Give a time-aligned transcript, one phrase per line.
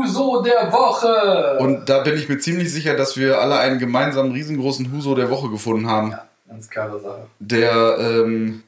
[0.00, 1.58] Huso der Woche.
[1.58, 5.30] Und da bin ich mir ziemlich sicher, dass wir alle einen gemeinsamen riesengroßen Huso der
[5.30, 6.12] Woche gefunden haben.
[6.12, 7.26] Ja, ganz klare Sache.
[7.38, 8.62] Der, ähm,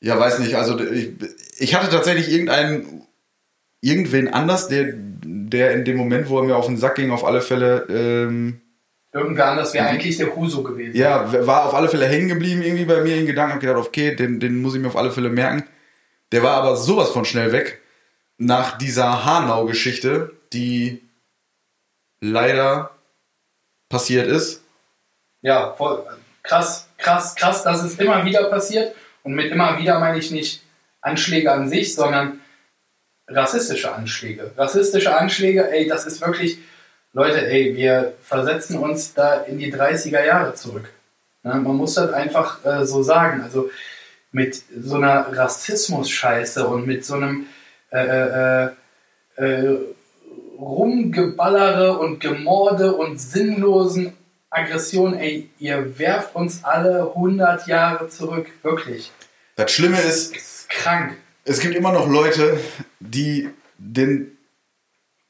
[0.00, 1.12] ja, weiß nicht, also ich,
[1.58, 3.06] ich hatte tatsächlich irgendeinen,
[3.80, 7.24] irgendwen anders, der, der in dem Moment, wo er mir auf den Sack ging, auf
[7.24, 8.60] alle Fälle, ähm,
[9.14, 10.96] Irgendwer anders wäre eigentlich der Huso gewesen.
[10.96, 13.52] ja, war auf alle Fälle hängen geblieben irgendwie bei mir in Gedanken.
[13.52, 15.64] Hab gedacht, okay, den, den muss ich mir auf alle Fälle merken.
[16.32, 17.81] Der war aber sowas von schnell weg
[18.38, 21.02] nach dieser Hanau-Geschichte, die
[22.20, 22.90] leider
[23.88, 24.62] passiert ist.
[25.42, 26.04] Ja, voll
[26.42, 28.94] krass, krass, krass, dass es immer wieder passiert.
[29.22, 30.62] Und mit immer wieder meine ich nicht
[31.00, 32.40] Anschläge an sich, sondern
[33.28, 34.52] rassistische Anschläge.
[34.56, 36.58] Rassistische Anschläge, ey, das ist wirklich,
[37.12, 40.88] Leute, ey, wir versetzen uns da in die 30er Jahre zurück.
[41.42, 41.54] Ne?
[41.54, 43.42] Man muss das einfach äh, so sagen.
[43.42, 43.70] Also
[44.32, 47.46] mit so einer Rassismus-Scheiße und mit so einem
[47.92, 48.70] äh, äh,
[49.36, 49.78] äh,
[50.58, 54.12] Rumgeballere und Gemorde und sinnlosen
[54.50, 59.10] Aggressionen, ey, ihr werft uns alle 100 Jahre zurück, wirklich.
[59.56, 61.16] Das Schlimme Das ist, ist krank.
[61.44, 62.58] es gibt immer noch Leute,
[63.00, 63.48] die
[63.78, 64.36] den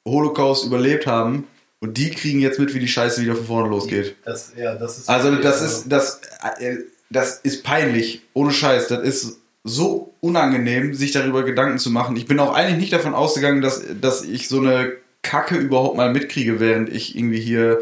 [0.04, 1.46] Holocaust überlebt haben
[1.80, 4.16] und die kriegen jetzt mit, wie die Scheiße wieder von vorne losgeht.
[4.24, 6.20] Das, ja, das ist Also das ist das
[6.58, 6.78] äh,
[7.10, 8.88] das ist peinlich, ohne Scheiß.
[8.88, 12.16] Das ist so unangenehm, sich darüber Gedanken zu machen.
[12.16, 16.12] Ich bin auch eigentlich nicht davon ausgegangen, dass, dass ich so eine Kacke überhaupt mal
[16.12, 17.80] mitkriege, während ich irgendwie hier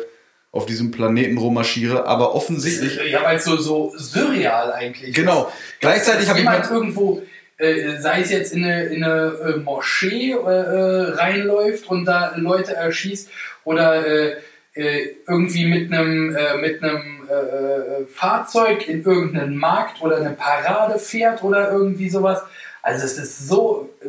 [0.53, 2.06] auf diesem Planeten rummarschiere.
[2.06, 5.45] Aber offensichtlich, Ja, weil es so, so surreal eigentlich genau.
[5.45, 5.81] ist.
[5.81, 7.23] Gleichzeitig habe ich jemand irgendwo,
[7.56, 12.34] äh, sei es jetzt in eine, in eine äh, Moschee äh, äh, reinläuft und da
[12.36, 13.31] Leute erschießt
[13.64, 14.36] oder äh,
[14.75, 20.99] irgendwie mit einem äh, mit einem äh, äh, Fahrzeug in irgendeinen Markt oder eine Parade
[20.99, 22.43] fährt oder irgendwie sowas.
[22.83, 24.07] Also es ist so, äh,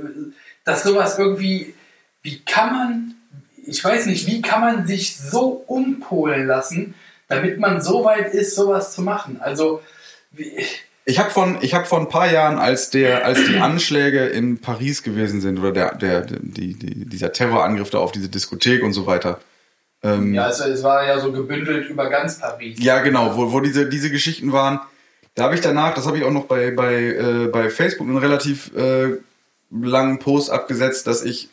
[0.64, 1.74] dass sowas irgendwie,
[2.22, 3.16] wie kann man,
[3.66, 6.94] ich weiß nicht, wie kann man sich so umpolen lassen,
[7.28, 9.40] damit man so weit ist, sowas zu machen.
[9.42, 9.82] Also
[11.06, 15.02] ich habe von ich habe ein paar Jahren, als der als die Anschläge in Paris
[15.04, 19.06] gewesen sind oder der der die, die, dieser Terrorangriff da auf diese Diskothek und so
[19.08, 19.40] weiter.
[20.04, 22.78] Ähm, ja, es, es war ja so gebündelt über ganz Paris.
[22.80, 24.80] Ja, genau, wo, wo diese, diese Geschichten waren.
[25.36, 28.18] Da habe ich danach, das habe ich auch noch bei, bei, äh, bei Facebook einen
[28.18, 29.18] relativ äh,
[29.72, 31.50] langen Post abgesetzt, dass ich,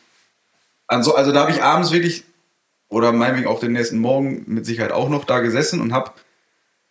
[0.87, 2.25] also, also da habe ich abends wirklich,
[2.89, 6.11] oder meinetwegen auch den nächsten Morgen mit Sicherheit auch noch da gesessen und habe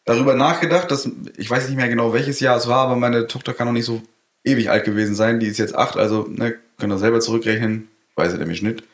[0.04, 3.52] darüber nachgedacht, dass, ich weiß nicht mehr genau welches Jahr es war, aber meine Tochter
[3.52, 4.00] kann noch nicht so
[4.44, 8.32] ewig alt gewesen sein, die ist jetzt acht, also ne, könnt ihr selber zurückrechnen, weiß
[8.32, 8.84] ich nämlich nicht.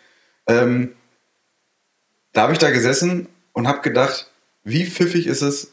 [0.46, 0.92] Ähm,
[2.34, 4.30] da habe ich da gesessen und habe gedacht,
[4.64, 5.72] wie pfiffig ist es,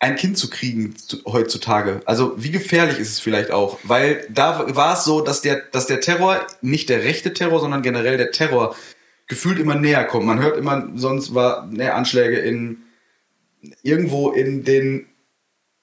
[0.00, 2.00] ein Kind zu kriegen zu- heutzutage.
[2.06, 5.86] Also wie gefährlich ist es vielleicht auch, weil da war es so, dass der, dass
[5.86, 8.74] der Terror, nicht der rechte Terror, sondern generell der Terror
[9.28, 10.26] gefühlt immer näher kommt.
[10.26, 12.82] Man hört immer, sonst war ne, Anschläge in
[13.82, 15.06] irgendwo in den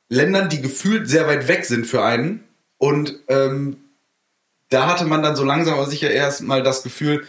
[0.09, 2.43] Ländern, die gefühlt sehr weit weg sind für einen.
[2.79, 3.77] Und ähm,
[4.69, 7.27] da hatte man dann so langsam aber sicher erst mal das Gefühl,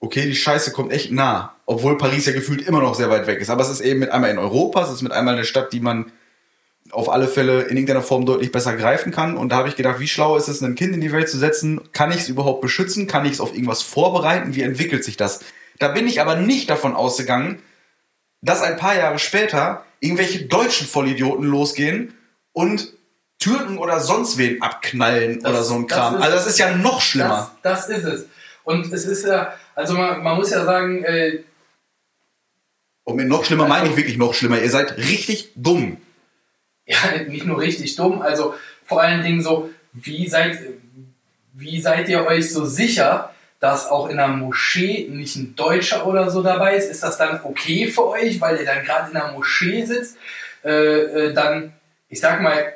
[0.00, 1.54] okay, die Scheiße kommt echt nah.
[1.66, 3.50] Obwohl Paris ja gefühlt immer noch sehr weit weg ist.
[3.50, 5.80] Aber es ist eben mit einmal in Europa, es ist mit einmal eine Stadt, die
[5.80, 6.12] man
[6.90, 9.36] auf alle Fälle in irgendeiner Form deutlich besser greifen kann.
[9.36, 11.36] Und da habe ich gedacht, wie schlau ist es, ein Kind in die Welt zu
[11.36, 11.80] setzen?
[11.92, 13.06] Kann ich es überhaupt beschützen?
[13.06, 14.54] Kann ich es auf irgendwas vorbereiten?
[14.54, 15.40] Wie entwickelt sich das?
[15.78, 17.60] Da bin ich aber nicht davon ausgegangen,
[18.40, 22.14] dass ein paar Jahre später irgendwelche deutschen Vollidioten losgehen
[22.52, 22.92] und
[23.38, 26.14] Türken oder sonst wen abknallen Das- oder so ein das Kram.
[26.16, 27.50] ist- also das ist ja noch schlimmer.
[27.62, 28.26] Das, das ist es.
[28.64, 31.38] Und es ist ja, also man, man muss ja sagen, äh,
[33.04, 34.60] Und mit noch schlimmer meine ich wirklich noch schlimmer.
[34.60, 35.98] Ihr seid richtig dumm.
[36.84, 40.58] ja, nicht nur richtig dumm, also vor allen Dingen so, wie seid,
[41.52, 46.28] wie seid ihr euch so sicher, dass auch in einer Moschee nicht ein Deutscher oder
[46.28, 46.90] so dabei ist?
[46.90, 50.16] Ist das dann okay für euch, weil ihr dann gerade in einer Moschee sitzt?
[50.64, 51.72] Äh, äh, dann,
[52.08, 52.74] ich sag mal,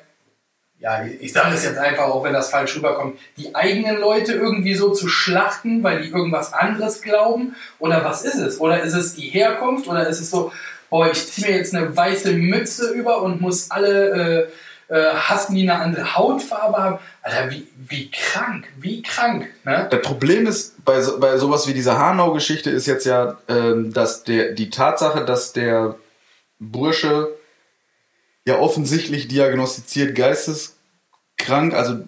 [0.82, 4.74] ja, ich- sage es jetzt einfach, auch wenn das falsch rüberkommt, die eigenen Leute irgendwie
[4.74, 7.54] so zu schlachten, weil die irgendwas anderes glauben?
[7.78, 8.60] Oder was ist es?
[8.60, 9.86] Oder ist es die Herkunft?
[9.88, 10.52] Oder ist es so,
[10.90, 14.48] boah, ich ziehe mir jetzt eine weiße Mütze über und muss alle
[14.90, 16.98] äh, äh, hassen, die eine andere Hautfarbe haben?
[17.22, 19.86] Alter, wie, wie krank, wie krank, ne?
[19.90, 24.24] Das Problem ist, bei, so, bei sowas wie dieser Hanau-Geschichte ist jetzt ja, ähm, dass
[24.24, 25.94] der, die Tatsache, dass der
[26.58, 27.28] Bursche
[28.44, 30.14] ja offensichtlich diagnostiziert
[31.42, 32.04] geisteskrank, also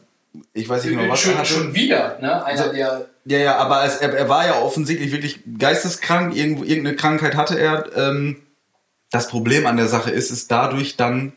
[0.53, 1.49] ich weiß nicht genau, was er schon, hatte.
[1.49, 2.45] schon wieder, ne?
[2.45, 6.97] Einer der Ja, ja, aber es, er, er war ja offensichtlich wirklich geisteskrank, irgendwo, irgendeine
[6.97, 7.97] Krankheit hatte er.
[7.97, 8.43] Ähm,
[9.11, 11.33] das Problem an der Sache ist, ist dadurch dann,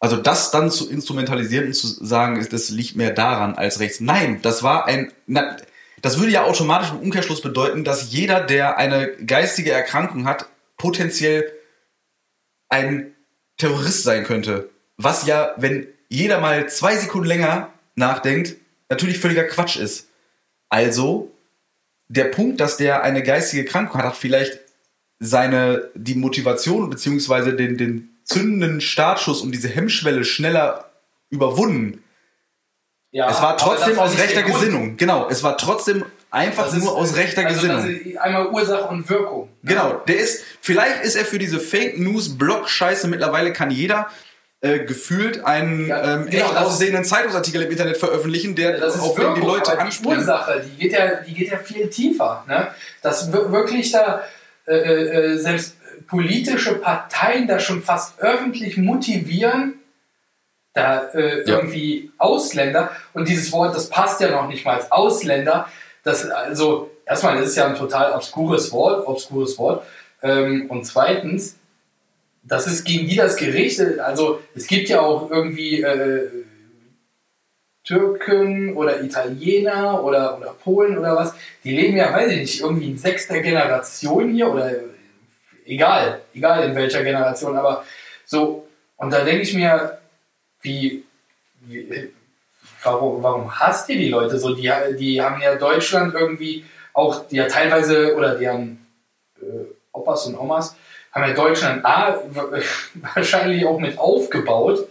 [0.00, 4.00] also das dann zu instrumentalisieren und zu sagen, ist, das liegt mehr daran als rechts.
[4.00, 5.56] Nein, das war ein, na,
[6.02, 11.52] das würde ja automatisch im Umkehrschluss bedeuten, dass jeder, der eine geistige Erkrankung hat, potenziell
[12.68, 13.14] ein
[13.58, 14.70] Terrorist sein könnte.
[14.96, 18.56] Was ja, wenn jeder mal zwei Sekunden länger nachdenkt,
[18.90, 20.08] natürlich völliger Quatsch ist.
[20.68, 21.32] Also,
[22.08, 24.58] der Punkt, dass der eine geistige Krankheit hat, hat vielleicht
[25.20, 30.90] seine, die Motivation beziehungsweise den, den zündenden Startschuss und diese Hemmschwelle schneller
[31.30, 32.02] überwunden.
[33.12, 34.96] Ja, es war trotzdem aus rechter Gesinnung.
[34.96, 38.18] Genau, es war trotzdem einfach das nur ist, aus rechter also Gesinnung.
[38.18, 39.48] einmal Ursache und Wirkung.
[39.62, 44.08] Genau, der ist, vielleicht ist er für diese Fake News Blog Scheiße mittlerweile kann jeder
[44.62, 49.14] äh, gefühlt einen ja, ähm, genau, echt aussehenden Zeitungsartikel im Internet veröffentlichen, der ja, auf
[49.14, 50.04] den die Leute anspricht.
[50.04, 52.44] Die Ursache, die geht ja, die geht ja viel tiefer.
[52.46, 52.68] Ne?
[53.00, 54.22] Dass wirklich da
[54.66, 55.76] äh, äh, selbst
[56.06, 59.74] politische Parteien da schon fast öffentlich motivieren,
[60.74, 61.56] da äh, ja.
[61.56, 65.68] irgendwie Ausländer und dieses Wort, das passt ja noch nicht mal als Ausländer.
[66.02, 69.86] Das also erstmal, das ist ja ein total obskures Wort, obskures Wort.
[70.22, 71.56] Ähm, und zweitens,
[72.42, 73.98] das ist gegen die das gerichtet.
[73.98, 76.28] Also es gibt ja auch irgendwie äh,
[77.84, 81.34] Türken oder Italiener oder, oder Polen oder was,
[81.64, 84.72] die leben ja, weiß ich nicht, irgendwie in sechster Generation hier oder
[85.64, 87.84] egal, egal in welcher Generation, aber
[88.26, 88.66] so,
[88.96, 89.98] und da denke ich mir,
[90.60, 91.04] wie,
[91.62, 92.10] wie,
[92.82, 94.54] warum, warum hasst ihr die Leute so?
[94.54, 98.86] Die, die haben ja Deutschland irgendwie auch, die ja teilweise, oder die haben
[99.40, 100.76] äh, Opas und Omas,
[101.12, 102.20] haben ja Deutschland A,
[103.14, 104.86] wahrscheinlich auch mit aufgebaut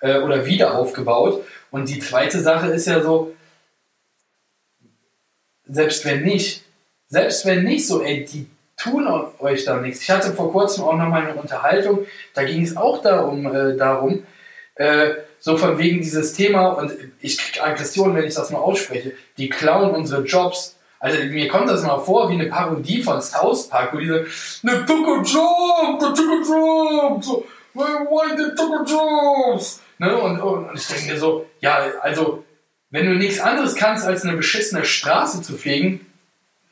[0.00, 1.44] äh, oder wieder aufgebaut.
[1.70, 3.34] Und die zweite Sache ist ja so,
[5.68, 6.64] selbst wenn nicht,
[7.08, 9.06] selbst wenn nicht so, ey, die tun
[9.38, 10.02] euch da nichts.
[10.02, 13.76] Ich hatte vor kurzem auch noch mal eine Unterhaltung, da ging es auch darum, äh,
[13.76, 14.24] darum
[14.76, 19.12] äh, so von wegen dieses Thema, und ich kriege Aggression, wenn ich das nur ausspreche,
[19.38, 20.76] die klauen unsere Jobs.
[21.00, 24.26] Also mir kommt das mal vor wie eine Parodie von South Park, wo diese
[24.62, 29.80] ne a job, the took a job, so, why took a jobs?
[29.98, 30.14] Ne?
[30.16, 32.44] Und, und ich denke mir so, ja, also
[32.90, 36.06] wenn du nichts anderes kannst, als eine beschissene Straße zu fegen,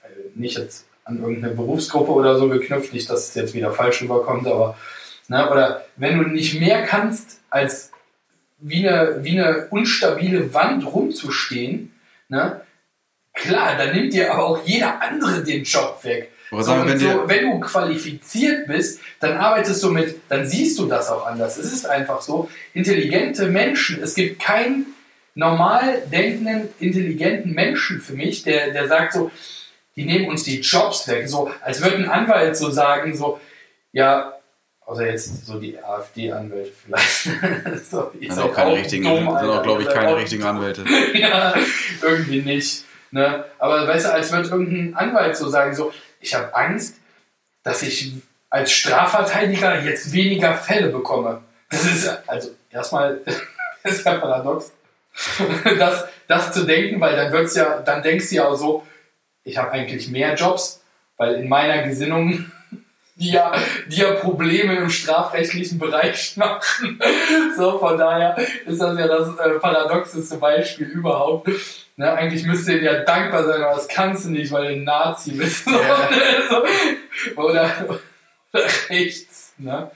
[0.03, 4.03] äh, nicht jetzt an irgendeine Berufsgruppe oder so geknüpft, nicht, dass es jetzt wieder falsch
[4.03, 4.77] rüberkommt, aber,
[5.29, 7.93] ne, oder wenn du nicht mehr kannst, als
[8.59, 11.93] wie eine, wie eine unstabile Wand rumzustehen,
[12.29, 12.61] ne,
[13.41, 16.33] Klar, dann nimmt dir aber auch jeder andere den Job weg.
[16.51, 20.87] So, sagen, wenn, so, wenn, du qualifiziert bist, dann arbeitest du mit, dann siehst du
[20.87, 21.59] das auch anders.
[21.59, 22.49] Es ist einfach so.
[22.73, 24.87] Intelligente Menschen, es gibt keinen
[25.35, 29.31] normal denkenden, intelligenten Menschen für mich, der, der sagt so,
[29.95, 31.29] die nehmen uns die Jobs weg.
[31.29, 33.41] So, als würde ein Anwalt so sagen, so,
[33.93, 34.33] ja,
[34.87, 37.25] außer jetzt so die AfD-Anwälte vielleicht.
[37.91, 40.85] so, das sind auch keine richtigen, sind auch, glaube ich, keine richtigen Anwälte.
[41.15, 41.55] ja,
[42.01, 42.85] irgendwie nicht.
[43.11, 43.45] Ne?
[43.59, 46.97] Aber weißt du, als würde irgendein Anwalt so sagen, so, ich habe Angst,
[47.63, 48.15] dass ich
[48.51, 51.43] als Strafverteidiger jetzt weniger Fälle bekomme.
[51.71, 53.21] Das ist, also erstmal,
[53.85, 54.73] ist ja paradox,
[55.79, 58.87] das, das zu denken, weil dann wird's ja, dann denkst du ja auch so,
[59.45, 60.83] ich habe eigentlich mehr Jobs,
[61.17, 62.51] weil in meiner Gesinnung
[63.17, 63.53] die ja,
[63.89, 67.01] die ja Probleme im strafrechtlichen Bereich machen.
[67.57, 71.49] So, von daher ist das ja das äh, paradoxeste Beispiel überhaupt.
[71.99, 74.85] Ne, eigentlich müsste ihr ja dankbar sein, aber das kannst du nicht, weil du ein
[74.85, 75.67] Nazi bist.
[75.67, 76.09] Ja.
[77.37, 77.69] Oder,
[78.53, 79.53] oder rechts.
[79.59, 79.91] Ne?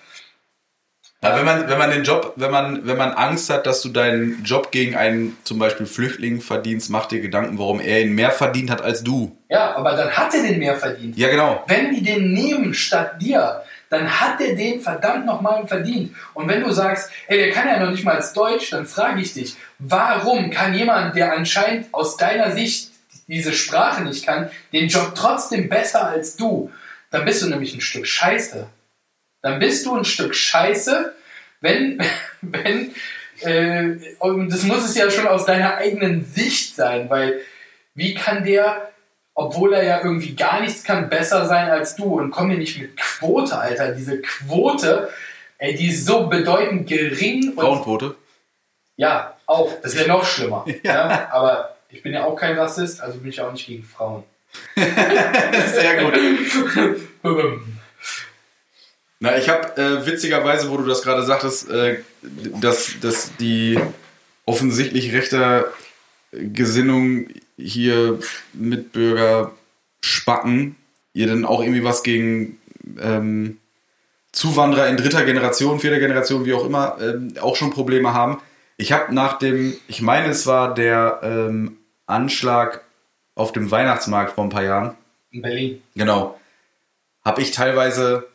[1.23, 3.90] Ja, wenn man, wenn man den Job, wenn man, wenn man Angst hat, dass du
[3.90, 8.32] deinen Job gegen einen zum Beispiel Flüchtling verdienst, mach dir Gedanken, warum er ihn mehr
[8.32, 9.37] verdient hat als du.
[9.49, 11.16] Ja, aber dann hat er den mehr verdient.
[11.16, 11.62] Ja, genau.
[11.68, 16.16] Wenn die den nehmen statt dir, dann hat er den verdammt nochmal verdient.
[16.34, 19.20] Und wenn du sagst, ey, der kann ja noch nicht mal als Deutsch, dann frage
[19.20, 22.90] ich dich, warum kann jemand, der anscheinend aus deiner Sicht
[23.28, 26.72] diese Sprache nicht kann, den Job trotzdem besser als du?
[27.11, 28.68] Dann bist du nämlich ein Stück Scheiße
[29.42, 31.14] dann bist du ein Stück Scheiße,
[31.61, 31.99] wenn,
[32.40, 32.94] wenn,
[33.40, 37.40] äh, und das muss es ja schon aus deiner eigenen Sicht sein, weil
[37.94, 38.91] wie kann der,
[39.34, 42.78] obwohl er ja irgendwie gar nichts kann, besser sein als du und komm mir nicht
[42.78, 45.08] mit Quote, Alter, diese Quote,
[45.58, 47.54] ey, die ist so bedeutend gering.
[47.54, 48.16] Frauenquote?
[48.96, 50.64] Ja, auch, das wäre noch schlimmer.
[50.82, 51.10] ja.
[51.10, 51.28] ja.
[51.32, 54.24] Aber ich bin ja auch kein Rassist, also bin ich auch nicht gegen Frauen.
[54.76, 56.14] Sehr gut.
[59.18, 62.02] Na, ich habe äh, witzigerweise, wo du das gerade sagtest, äh,
[62.60, 63.78] dass, dass die
[64.44, 65.66] offensichtlich rechter
[66.32, 68.18] Gesinnung hier
[68.52, 69.52] Mitbürger
[70.00, 70.76] spacken,
[71.12, 72.59] ihr dann auch irgendwie was gegen
[73.00, 73.59] ähm,
[74.32, 78.40] Zuwanderer in dritter Generation, vierter Generation, wie auch immer, ähm, auch schon Probleme haben.
[78.78, 82.82] Ich habe nach dem, ich meine, es war der ähm, Anschlag
[83.35, 84.97] auf dem Weihnachtsmarkt vor ein paar Jahren.
[85.30, 85.82] In Berlin.
[85.94, 86.40] Genau.
[87.25, 88.26] Habe ich teilweise,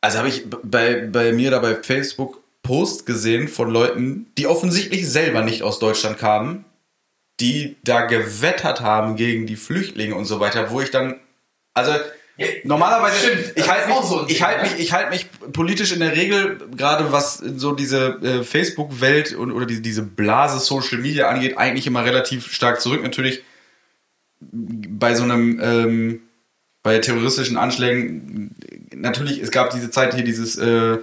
[0.00, 5.08] also habe ich bei, bei mir da bei Facebook Post gesehen von Leuten, die offensichtlich
[5.08, 6.65] selber nicht aus Deutschland kamen,
[7.40, 11.20] die da gewettert haben gegen die Flüchtlinge und so weiter, wo ich dann,
[11.74, 11.92] also
[12.38, 14.70] Ja, normalerweise, stimmt, ich halte mich, so ich halte ne?
[14.70, 19.52] mich, ich halte mich politisch in der Regel, gerade was so diese äh, Facebook-Welt und
[19.52, 23.02] oder diese, diese Blase Social Media angeht, eigentlich immer relativ stark zurück.
[23.02, 23.42] Natürlich
[24.40, 26.20] bei so einem, ähm,
[26.82, 28.54] bei terroristischen Anschlägen,
[28.94, 30.98] natürlich, es gab diese Zeit hier dieses äh,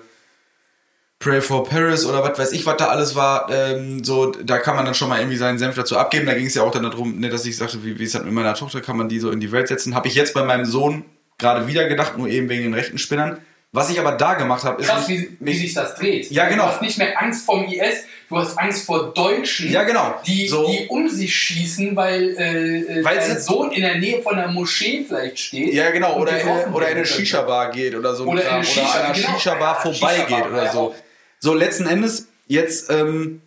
[1.24, 4.76] Pray for Paris oder was weiß ich, was da alles war, ähm, so, da kann
[4.76, 6.26] man dann schon mal irgendwie seinen Senf dazu abgeben.
[6.26, 8.24] Da ging es ja auch dann darum, ne, dass ich sagte, wie, wie ist das
[8.24, 9.96] mit meiner Tochter, kann man die so in die Welt setzen.
[9.96, 11.06] Habe ich jetzt bei meinem Sohn
[11.38, 13.38] gerade wieder gedacht, nur eben wegen den rechten Spinnern.
[13.76, 14.88] Was ich aber da gemacht habe, ist.
[14.88, 16.30] Krass, wie, wie sich das dreht.
[16.30, 16.66] Ja, genau.
[16.66, 20.14] Du hast nicht mehr Angst vom IS, du hast Angst vor Deutschen, Ja, genau.
[20.28, 20.68] die, So.
[20.68, 24.50] die um sich schießen, weil, äh, äh, Weil dein Sohn in der Nähe von der
[24.50, 25.74] Moschee vielleicht steht.
[25.74, 27.06] Ja, genau, oder, in, oder in eine.
[27.08, 30.52] Shisha-Bar geht oder so Oder in eine Shisha- oder an einer genau, Shisha-Bar vorbeigeht Shisha-Bar,
[30.52, 30.96] oder so.
[31.44, 33.42] So, letzten Endes, jetzt, ähm,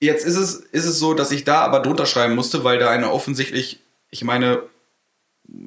[0.00, 2.90] jetzt ist es, ist es so, dass ich da aber drunter schreiben musste, weil da
[2.90, 3.78] eine offensichtlich,
[4.10, 4.64] ich meine,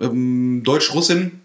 [0.02, 1.40] ähm, Deutsch-Russin,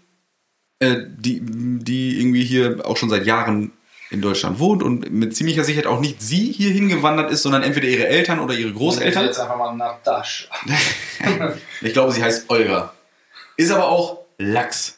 [0.79, 3.71] äh, die, die irgendwie hier auch schon seit Jahren
[4.09, 7.87] in Deutschland wohnt und mit ziemlicher Sicherheit auch nicht sie hier hingewandert ist, sondern entweder
[7.87, 9.23] ihre Eltern oder ihre Großeltern.
[9.23, 10.49] Jetzt einfach mal Dash.
[11.79, 12.93] Ich glaube, sie heißt Olga.
[13.55, 14.97] Ist aber auch Lachs.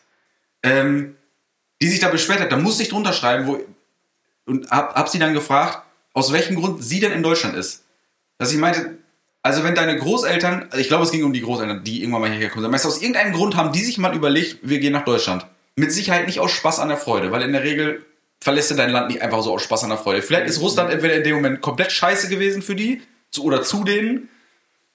[0.64, 1.18] Ähm,
[1.84, 3.60] die sich da beschwert hat, da musste ich drunter schreiben, wo,
[4.48, 7.84] und hab, hab sie dann gefragt, aus welchem Grund sie denn in Deutschland ist.
[8.38, 8.98] Dass ich meinte,
[9.44, 12.30] also wenn deine Großeltern, also ich glaube, es ging um die Großeltern, die irgendwann mal
[12.30, 15.06] hierher gekommen sind, meinst aus irgendeinem Grund haben die sich mal überlegt, wir gehen nach
[15.06, 15.46] Deutschland.
[15.76, 18.06] Mit Sicherheit nicht aus Spaß an der Freude, weil in der Regel
[18.40, 20.22] verlässt du dein Land nicht einfach so aus Spaß an der Freude.
[20.22, 23.02] Vielleicht ist Russland entweder in dem Moment komplett scheiße gewesen für die,
[23.32, 24.30] zu, oder zu denen,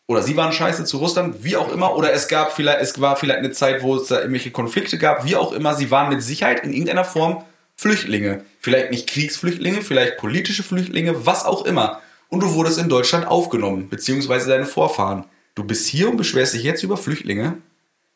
[0.06, 3.16] oder sie waren scheiße zu Russland, wie auch immer, oder es gab vielleicht, es war
[3.16, 6.22] vielleicht eine Zeit, wo es da irgendwelche Konflikte gab, wie auch immer, sie waren mit
[6.22, 7.44] Sicherheit in irgendeiner Form
[7.82, 8.44] Flüchtlinge.
[8.60, 12.00] Vielleicht nicht Kriegsflüchtlinge, vielleicht politische Flüchtlinge, was auch immer.
[12.28, 15.24] Und du wurdest in Deutschland aufgenommen, beziehungsweise deine Vorfahren.
[15.56, 17.58] Du bist hier und beschwerst dich jetzt über Flüchtlinge,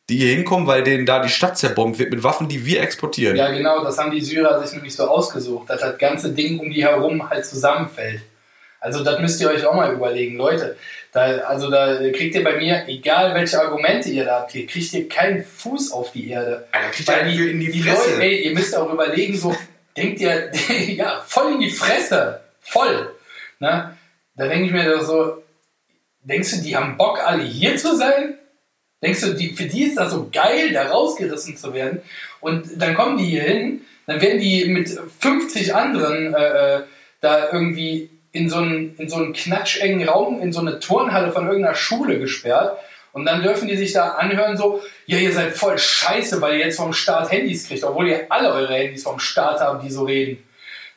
[0.08, 3.36] die hier hinkommen, weil denen da die Stadt zerbombt wird mit Waffen, die wir exportieren.
[3.36, 6.70] Ja, genau, das haben die Syrer sich nämlich so ausgesucht, dass das ganze Ding um
[6.70, 8.22] die herum halt zusammenfällt.
[8.78, 10.76] Also das müsst ihr euch auch mal überlegen, Leute.
[11.16, 14.92] Da, also da kriegt ihr bei mir, egal welche Argumente ihr da habt, hier kriegt
[14.92, 16.68] ihr keinen Fuß auf die Erde.
[16.72, 18.10] Alter, kriegt ihr für in die Fresse.
[18.10, 19.56] Leute, ey, ihr müsst auch überlegen, so,
[19.96, 20.52] denkt ihr,
[20.88, 23.14] ja, voll in die Fresse, voll.
[23.60, 23.96] Ne?
[24.34, 25.42] Da denke ich mir doch so,
[26.20, 28.34] denkst du, die haben Bock, alle hier zu sein?
[29.02, 32.02] Denkst du, die, für die ist das so geil, da rausgerissen zu werden?
[32.40, 36.82] Und dann kommen die hier hin, dann werden die mit 50 anderen äh, äh,
[37.22, 41.46] da irgendwie in so einen, in so einen knatschengen Raum, in so eine Turnhalle von
[41.46, 42.78] irgendeiner Schule gesperrt.
[43.12, 46.66] Und dann dürfen die sich da anhören, so, ja, ihr seid voll scheiße, weil ihr
[46.66, 50.04] jetzt vom Staat Handys kriegt, obwohl ihr alle eure Handys vom Staat habt, die so
[50.04, 50.42] reden.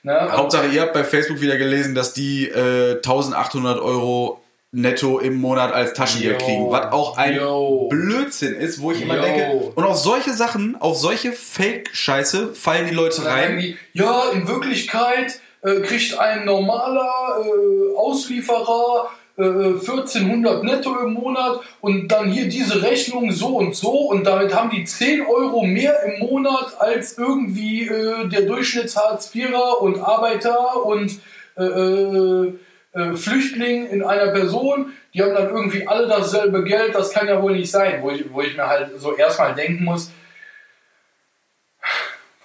[0.03, 0.29] Ne?
[0.31, 4.41] Hauptsache, ihr habt bei Facebook wieder gelesen, dass die äh, 1800 Euro
[4.71, 6.45] netto im Monat als Taschengeld Yo.
[6.45, 6.71] kriegen.
[6.71, 7.87] Was auch ein Yo.
[7.89, 9.21] Blödsinn ist, wo ich immer Yo.
[9.21, 13.59] denke, und auf solche Sachen, auf solche Fake-Scheiße fallen die Leute rein.
[13.59, 21.61] die, ja, in Wirklichkeit äh, kriegt ein normaler äh, Auslieferer äh, 1400 netto im Monat
[21.81, 26.03] und dann hier diese Rechnung so und so und damit haben die 10 Euro mehr
[26.03, 31.19] im Monat als irgendwie äh, der Durchschnitts-Hartz-IVer und Arbeiter und
[31.57, 32.53] äh, äh,
[32.91, 34.93] äh, Flüchtling in einer Person.
[35.13, 38.25] Die haben dann irgendwie alle dasselbe Geld, das kann ja wohl nicht sein, wo ich,
[38.31, 40.11] wo ich mir halt so erstmal denken muss,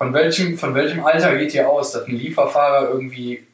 [0.04, 3.46] von welchem, von welchem Alter geht ihr aus, dass ein Lieferfahrer irgendwie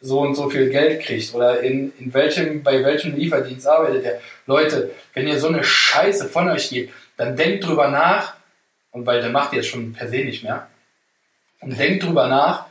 [0.00, 1.34] so und so viel Geld kriegt?
[1.34, 4.20] Oder in, in welchem, bei welchem Lieferdienst arbeitet er?
[4.46, 8.34] Leute, wenn ihr so eine Scheiße von euch gebt, dann denkt drüber nach,
[8.92, 10.68] und weil der macht ihr jetzt schon per se nicht mehr,
[11.60, 12.66] und denkt drüber nach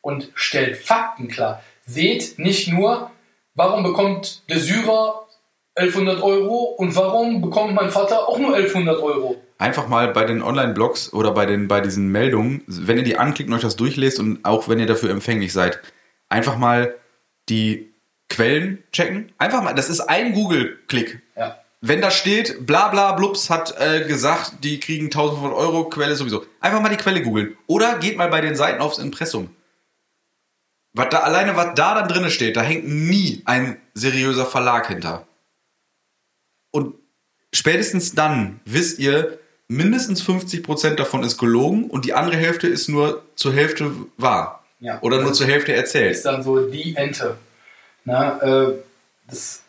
[0.00, 1.62] und stellt Fakten klar.
[1.86, 3.12] Seht nicht nur,
[3.54, 5.28] warum bekommt der Syrer
[5.76, 9.40] 1100 Euro und warum bekommt mein Vater auch nur 1100 Euro?
[9.58, 13.48] Einfach mal bei den Online-Blogs oder bei, den, bei diesen Meldungen, wenn ihr die anklickt
[13.48, 15.80] und euch das durchlest und auch wenn ihr dafür empfänglich seid,
[16.28, 16.94] einfach mal
[17.48, 17.92] die
[18.28, 19.32] Quellen checken.
[19.38, 21.22] Einfach mal, das ist ein Google-Klick.
[21.36, 21.58] Ja.
[21.80, 26.44] Wenn da steht, bla bla blups hat äh, gesagt, die kriegen 1500 Euro, Quelle sowieso.
[26.60, 27.56] Einfach mal die Quelle googeln.
[27.66, 29.50] Oder geht mal bei den Seiten aufs Impressum.
[30.92, 35.26] Was da, alleine was da dann drinne steht, da hängt nie ein seriöser Verlag hinter.
[36.70, 36.94] Und
[37.52, 43.22] spätestens dann wisst ihr, mindestens 50% davon ist gelogen und die andere Hälfte ist nur
[43.34, 44.64] zur Hälfte wahr.
[44.80, 45.00] Ja.
[45.00, 46.12] Oder nur zur Hälfte erzählt.
[46.12, 47.36] ist dann so die Ente.
[48.04, 48.74] Na, äh,
[49.28, 49.62] das,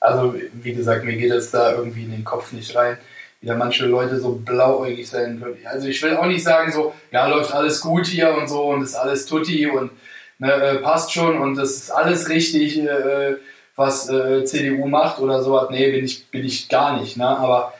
[0.00, 2.96] Also, wie gesagt, mir geht es da irgendwie in den Kopf nicht rein,
[3.40, 5.58] wie da manche Leute so blauäugig sein können.
[5.64, 8.82] Also, ich will auch nicht sagen, so, ja, läuft alles gut hier und so und
[8.82, 9.90] ist alles tutti und
[10.38, 13.36] ne, äh, passt schon und das ist alles richtig, äh,
[13.76, 15.68] was äh, CDU macht oder so.
[15.70, 17.16] Nee, bin ich, bin ich gar nicht.
[17.16, 17.26] Ne?
[17.26, 17.74] Aber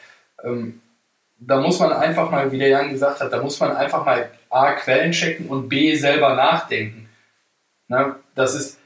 [0.44, 0.80] ähm,
[1.40, 4.30] da muss man einfach mal, wie der Jan gesagt hat, da muss man einfach mal
[4.50, 7.08] A, Quellen checken und B, selber nachdenken.
[7.88, 8.14] Ne?
[8.34, 8.78] Das ist,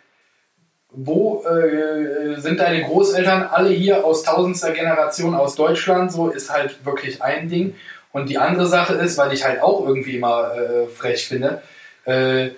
[0.89, 6.13] wo äh, sind deine Großeltern alle hier aus tausendster Generation aus Deutschland?
[6.13, 7.75] So ist halt wirklich ein Ding.
[8.13, 11.63] Und die andere Sache ist, weil ich halt auch irgendwie immer äh, frech finde,
[12.05, 12.51] äh,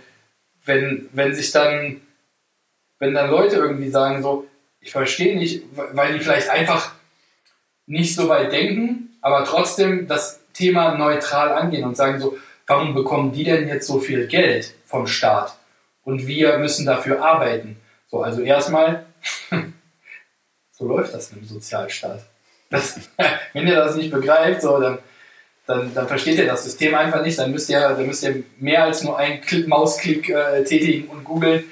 [0.66, 2.02] wenn, wenn sich dann,
[2.98, 4.46] wenn dann Leute irgendwie sagen so,
[4.80, 6.92] ich verstehe nicht, weil die vielleicht einfach
[7.86, 13.32] nicht so weit denken, aber trotzdem das Thema neutral angehen und sagen so, warum bekommen
[13.32, 15.56] die denn jetzt so viel Geld vom Staat?
[16.04, 17.76] Und wir müssen dafür arbeiten.
[18.06, 19.04] So, also erstmal,
[20.70, 22.20] so läuft das im Sozialstaat.
[22.70, 23.00] Das,
[23.52, 24.98] wenn ihr das nicht begreift, so, dann,
[25.66, 27.36] dann, dann versteht ihr das System einfach nicht.
[27.36, 31.24] Dann müsst ihr, dann müsst ihr mehr als nur einen Klick, Mausklick äh, tätigen und
[31.24, 31.64] googeln.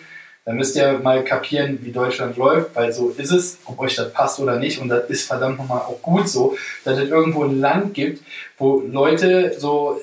[0.45, 4.13] Dann müsst ihr mal kapieren, wie Deutschland läuft, weil so ist es, ob euch das
[4.13, 4.79] passt oder nicht.
[4.79, 8.23] Und das ist verdammt nochmal auch gut so, dass es irgendwo ein Land gibt,
[8.59, 10.01] wo Leute so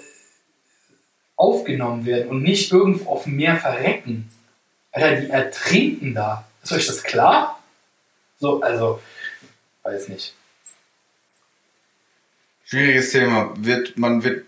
[1.36, 4.31] aufgenommen werden und nicht irgendwo auf dem Meer verrecken.
[4.91, 6.48] Alter, die ertrinken da.
[6.63, 7.62] Ist euch das klar?
[8.39, 9.00] So, also,
[9.83, 10.33] weiß nicht.
[12.65, 13.53] Schwieriges Thema.
[13.57, 14.45] Wird, man wird,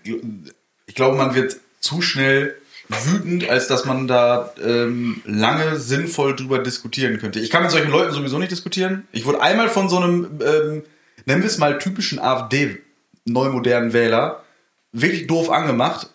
[0.88, 2.58] ich glaube, man wird zu schnell
[2.90, 7.40] wütend, als dass man da ähm, lange sinnvoll drüber diskutieren könnte.
[7.40, 9.08] Ich kann mit solchen Leuten sowieso nicht diskutieren.
[9.12, 10.84] Ich wurde einmal von so einem, ähm,
[11.26, 14.44] nennen wir es mal typischen AfD-neumodernen Wähler,
[14.92, 16.10] wirklich doof angemacht,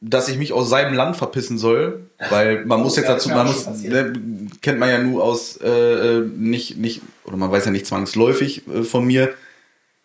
[0.00, 3.66] dass ich mich aus seinem Land verpissen soll, weil man muss jetzt dazu, man muss,
[3.66, 4.12] ne,
[4.62, 8.62] kennt man ja nur aus, äh, äh, nicht, nicht, oder man weiß ja nicht zwangsläufig
[8.68, 9.34] äh, von mir,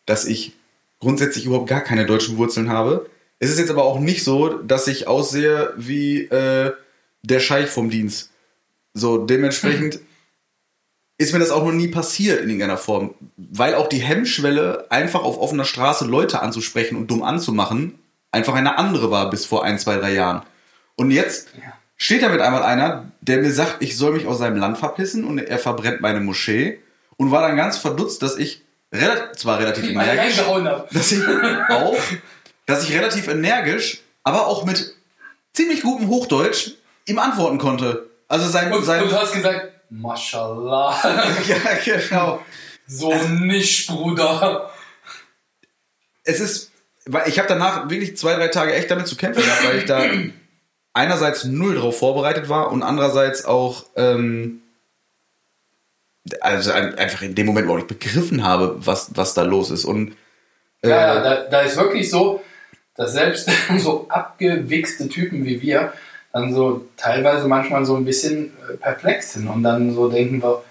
[0.08, 0.54] dass ich
[1.00, 3.06] grundsätzlich überhaupt gar keine deutschen Wurzeln habe.
[3.44, 6.72] Es ist jetzt aber auch nicht so, dass ich aussehe wie äh,
[7.24, 8.30] der Scheich vom Dienst.
[8.94, 10.00] So, dementsprechend
[11.18, 13.16] ist mir das auch noch nie passiert in irgendeiner Form.
[13.36, 18.00] Weil auch die Hemmschwelle, einfach auf offener Straße Leute anzusprechen und dumm anzumachen,
[18.32, 20.44] einfach eine andere war bis vor ein, zwei, drei Jahren.
[20.96, 21.74] Und jetzt ja.
[21.98, 25.26] steht da mit einmal einer, der mir sagt, ich soll mich aus seinem Land verpissen
[25.26, 26.80] und er verbrennt meine Moschee
[27.18, 28.62] und war dann ganz verdutzt, dass ich
[28.94, 30.38] relativ, zwar relativ energisch,
[30.94, 31.22] dass ich
[31.70, 31.98] auch
[32.66, 34.96] dass ich relativ energisch, aber auch mit
[35.54, 36.72] ziemlich gutem Hochdeutsch
[37.06, 38.10] ihm antworten konnte.
[38.28, 40.98] Also sein, und, sein und du hast gesagt, Mashallah.
[41.48, 42.44] ja, genau.
[42.88, 44.72] So also, nicht, Bruder.
[46.24, 46.72] Es ist,
[47.06, 49.86] weil ich habe danach wirklich zwei, drei Tage echt damit zu kämpfen gehabt, weil ich
[49.86, 50.04] da
[50.94, 54.64] einerseits null drauf vorbereitet war und andererseits auch ähm,
[56.40, 59.86] also einfach in dem Moment, wo ich begriffen habe, was, was da los ist.
[59.86, 60.16] Und,
[60.82, 62.42] äh, ja, ja da, da ist wirklich so,
[62.96, 65.94] dass selbst so abgewichste Typen wie wir
[66.32, 70.64] dann so teilweise manchmal so ein bisschen äh, perplex sind und dann so denken wir,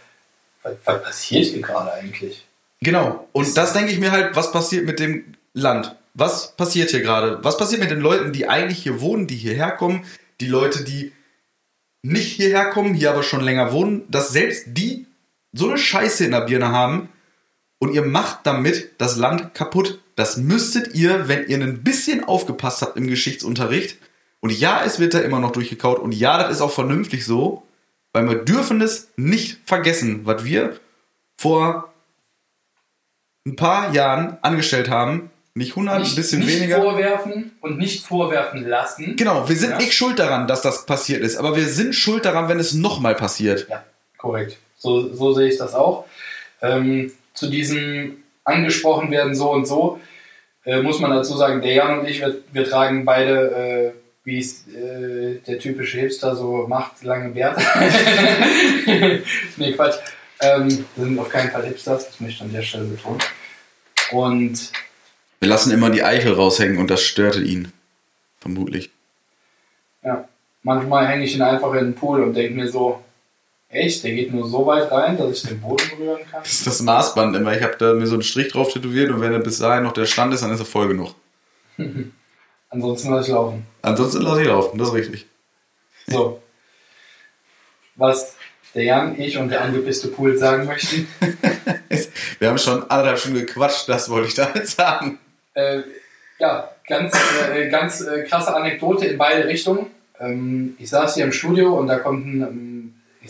[0.63, 2.45] was, was passiert hier gerade eigentlich?
[2.81, 3.29] Genau.
[3.33, 5.95] Und das denke ich mir halt, was passiert mit dem Land?
[6.15, 7.39] Was passiert hier gerade?
[7.43, 10.05] Was passiert mit den Leuten, die eigentlich hier wohnen, die hierher kommen?
[10.41, 11.13] Die Leute, die
[12.03, 15.07] nicht hierher kommen, hier aber schon länger wohnen, dass selbst die
[15.53, 17.09] so eine Scheiße in der Birne haben
[17.83, 19.99] und ihr macht damit das Land kaputt.
[20.15, 23.99] Das müsstet ihr, wenn ihr ein bisschen aufgepasst habt im Geschichtsunterricht.
[24.39, 25.99] Und ja, es wird da immer noch durchgekaut.
[25.99, 27.65] Und ja, das ist auch vernünftig so,
[28.13, 30.79] weil wir dürfen es nicht vergessen, was wir
[31.37, 31.93] vor
[33.45, 35.33] ein paar Jahren angestellt haben.
[35.55, 36.77] Nicht 100, nicht, ein bisschen nicht weniger.
[36.77, 39.17] Nicht vorwerfen und nicht vorwerfen lassen.
[39.17, 39.79] Genau, wir sind ja?
[39.79, 43.17] nicht schuld daran, dass das passiert ist, aber wir sind schuld daran, wenn es nochmal
[43.17, 43.67] passiert.
[43.69, 43.83] Ja,
[44.19, 44.57] korrekt.
[44.79, 46.05] So, so sehe ich das auch.
[46.61, 47.11] Ähm,
[47.43, 50.01] zu diesem angesprochen werden so und so,
[50.65, 54.39] äh, muss man dazu sagen, der Jan und ich, wir, wir tragen beide, äh, wie
[54.39, 57.61] es äh, der typische Hipster so macht, lange Bärte.
[59.57, 59.97] nee, Quatsch.
[60.41, 63.21] Ähm, wir sind auf keinen Fall Hipsters, das möchte ich an der Stelle betonen.
[64.13, 64.71] Und
[65.41, 67.73] wir lassen immer die Eichel raushängen und das störte ihn.
[68.39, 68.91] Vermutlich.
[70.05, 70.29] Ja,
[70.63, 73.03] manchmal hänge ich ihn einfach in den Pool und denke mir so,
[73.73, 74.05] Echt?
[74.05, 76.43] Der geht nur so weit rein, dass ich den Boden berühren kann?
[76.43, 77.57] Das ist das Maßband immer.
[77.57, 79.93] Ich habe da mir so einen Strich drauf tätowiert und wenn er bis dahin noch
[79.93, 81.15] der Stand ist, dann ist er voll genug.
[82.69, 83.67] Ansonsten lasse ich laufen.
[83.81, 85.27] Ansonsten lasse ich laufen, das ist richtig.
[86.07, 86.43] So.
[87.97, 88.37] Was
[88.75, 91.09] der Jan, ich und der angepisste Pool sagen möchten.
[92.39, 95.19] Wir haben schon anderthalb Stunden gequatscht, das wollte ich damit sagen.
[95.55, 95.81] Äh,
[96.39, 97.15] ja, ganz,
[97.55, 99.87] äh, ganz äh, krasse Anekdote in beide Richtungen.
[100.21, 102.82] Ähm, ich saß hier im Studio und da kommt ein ich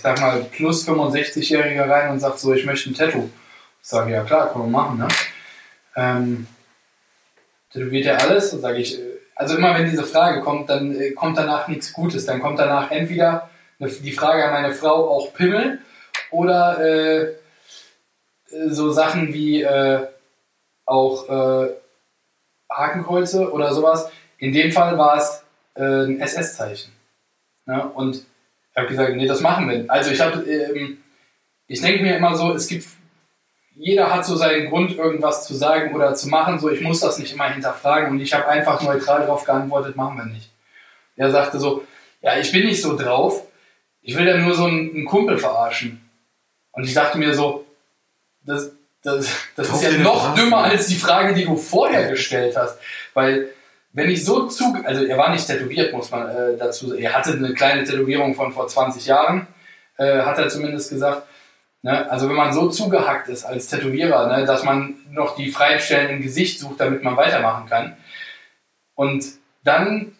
[0.02, 3.30] sag mal, plus 65-Jähriger rein und sagt so, ich möchte ein Tattoo.
[3.80, 5.08] Sage ja klar, können wir machen, ne?
[5.96, 6.46] Ähm,
[7.72, 8.50] tätowiert er alles?
[8.50, 12.26] Sage ich, äh, also immer wenn diese Frage kommt, dann äh, kommt danach nichts Gutes.
[12.26, 15.80] Dann kommt danach entweder die Frage an meine Frau auch Pimmel
[16.30, 17.34] oder äh,
[18.68, 20.06] so Sachen wie äh,
[20.84, 21.70] auch äh,
[22.70, 24.10] Hakenkreuze oder sowas.
[24.38, 25.42] In dem Fall war es
[25.74, 26.92] äh, ein SS-Zeichen.
[27.66, 27.88] Ne?
[27.94, 28.24] Und ich
[28.76, 29.84] habe gesagt, nee, das machen wir.
[29.88, 30.98] Also ich habe, ähm,
[31.66, 32.86] ich denke mir immer so, es gibt,
[33.74, 36.58] jeder hat so seinen Grund, irgendwas zu sagen oder zu machen.
[36.58, 38.10] So, ich muss das nicht immer hinterfragen.
[38.10, 40.50] Und ich habe einfach neutral darauf geantwortet, machen wir nicht.
[41.16, 41.84] Er sagte so,
[42.22, 43.46] ja, ich bin nicht so drauf.
[44.02, 46.08] Ich will ja nur so einen, einen Kumpel verarschen.
[46.72, 47.66] Und ich dachte mir so,
[48.44, 52.78] das, das, das ist ja noch dümmer als die Frage, die du vorher gestellt hast.
[53.14, 53.50] Weil,
[53.92, 57.32] wenn ich so zu, also er war nicht tätowiert, muss man äh, dazu Er hatte
[57.32, 59.46] eine kleine Tätowierung von vor 20 Jahren,
[59.98, 61.26] äh, hat er zumindest gesagt.
[61.82, 62.10] Ne?
[62.10, 66.10] Also, wenn man so zugehackt ist als Tätowierer, ne, dass man noch die freien Stellen
[66.10, 67.96] im Gesicht sucht, damit man weitermachen kann.
[68.94, 69.24] Und
[69.64, 70.12] dann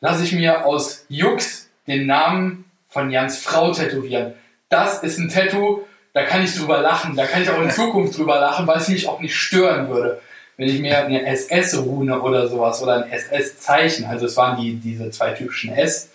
[0.00, 4.34] lasse ich mir aus Jux den Namen von Jans Frau tätowieren.
[4.68, 8.18] Das ist ein Tattoo, da kann ich drüber lachen, da kann ich auch in Zukunft
[8.18, 10.20] drüber lachen, weil es mich auch nicht stören würde.
[10.58, 15.08] Wenn ich mir eine SS-Rune oder sowas oder ein SS-Zeichen, also es waren die, diese
[15.12, 16.10] zwei typischen S,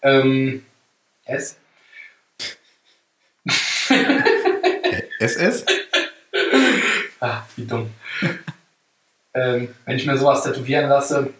[0.00, 0.64] ähm,
[1.26, 1.58] S?
[5.18, 5.66] SS?
[7.20, 7.90] Ah, wie dumm.
[9.34, 11.34] ähm, wenn ich mir sowas tätowieren lasse,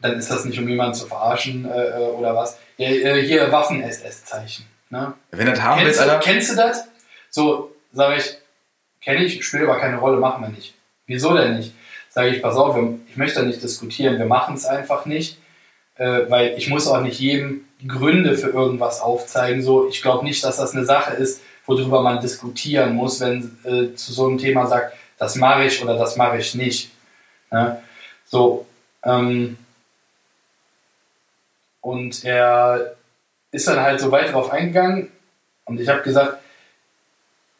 [0.00, 2.58] dann ist das nicht, um jemanden zu verarschen äh, äh oder was.
[2.76, 4.66] Ja, äh, hier Waffen-SS-Zeichen.
[4.90, 5.14] Ne?
[5.30, 6.18] Wenn das haben kennst, willst, Alter.
[6.18, 6.88] kennst du das?
[7.30, 8.36] So, sage ich,
[9.00, 10.74] kenne ich, spielt aber keine Rolle, machen wir nicht.
[11.06, 11.74] Wieso denn nicht?
[12.10, 12.76] Sage ich, pass auf,
[13.08, 15.38] ich möchte da nicht diskutieren, wir machen es einfach nicht,
[15.96, 19.62] äh, weil ich muss auch nicht jedem Gründe für irgendwas aufzeigen.
[19.62, 23.94] So, ich glaube nicht, dass das eine Sache ist, worüber man diskutieren muss, wenn äh,
[23.94, 26.90] zu so einem Thema sagt, das mache ich oder das mache ich nicht.
[27.50, 27.80] Ne?
[28.24, 28.66] So,
[29.04, 29.56] ähm,
[31.80, 32.94] und er
[33.50, 35.08] ist dann halt so weit darauf eingegangen
[35.64, 36.41] und ich habe gesagt,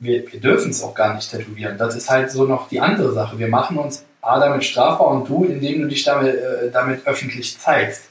[0.03, 1.79] wir, wir dürfen es auch gar nicht tätowieren.
[1.79, 3.39] Das ist halt so noch die andere Sache.
[3.39, 7.59] Wir machen uns A damit strafbar und du, indem du dich damit, äh, damit öffentlich
[7.59, 8.09] zeigst.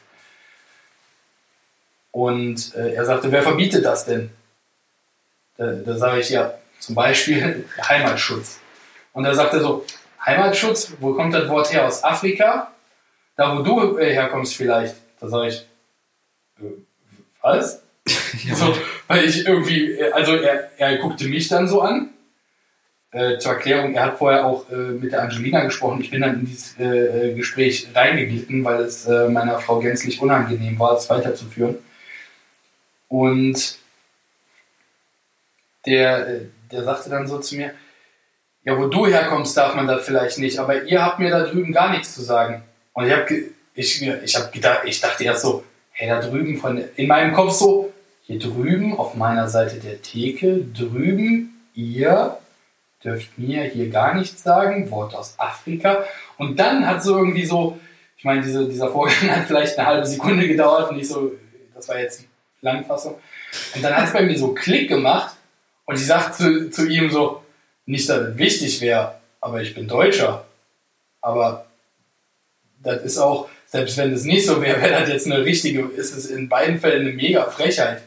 [2.12, 4.30] Und äh, er sagte, wer verbietet das denn?
[5.58, 8.60] Da, da sage ich ja, zum Beispiel Heimatschutz.
[9.14, 9.86] Und er sagte so,
[10.26, 11.86] Heimatschutz, wo kommt das Wort her?
[11.86, 12.72] Aus Afrika?
[13.36, 14.96] Da, wo du äh, herkommst vielleicht.
[15.20, 15.66] Da sage ich,
[16.60, 16.72] äh,
[17.42, 17.81] was?
[18.48, 18.56] ja.
[18.56, 18.76] so,
[19.08, 22.10] weil ich irgendwie, also er, er guckte mich dann so an.
[23.14, 26.00] Äh, zur Erklärung, er hat vorher auch äh, mit der Angelina gesprochen.
[26.00, 30.80] Ich bin dann in dieses äh, Gespräch reingeglitten, weil es äh, meiner Frau gänzlich unangenehm
[30.80, 31.78] war, es weiterzuführen.
[33.10, 33.78] Und
[35.86, 36.40] der, äh,
[36.72, 37.74] der sagte dann so zu mir,
[38.64, 41.74] ja, wo du herkommst, darf man das vielleicht nicht, aber ihr habt mir da drüben
[41.74, 42.64] gar nichts zu sagen.
[42.94, 46.84] Und ich habe ich, ich hab gedacht, ich dachte erst so, hey, da drüben von,
[46.96, 52.38] in meinem Kopf so, hier drüben auf meiner Seite der Theke, drüben, ihr
[53.04, 56.04] dürft mir hier gar nichts sagen, Wort aus Afrika.
[56.38, 57.80] Und dann hat so irgendwie so,
[58.18, 61.32] ich meine, diese, dieser Vorgang hat vielleicht eine halbe Sekunde gedauert und ich so,
[61.74, 62.26] das war jetzt
[62.62, 63.16] Langfassung.
[63.76, 65.36] Und dann hat es bei mir so Klick gemacht
[65.86, 67.44] und ich sagte zu, zu ihm so,
[67.86, 70.46] nicht, dass es wichtig wäre, aber ich bin Deutscher.
[71.20, 71.66] Aber
[72.84, 76.16] das ist auch, selbst wenn es nicht so wäre, wäre das jetzt eine richtige, ist
[76.16, 78.04] es in beiden Fällen eine mega Frechheit.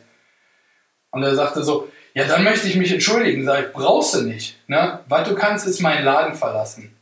[1.10, 3.44] Und er sagte so, ja, dann möchte ich mich entschuldigen.
[3.44, 4.56] Sag ich, brauchst du nicht.
[4.68, 5.00] Ne?
[5.08, 6.94] Was du kannst, ist meinen Laden verlassen.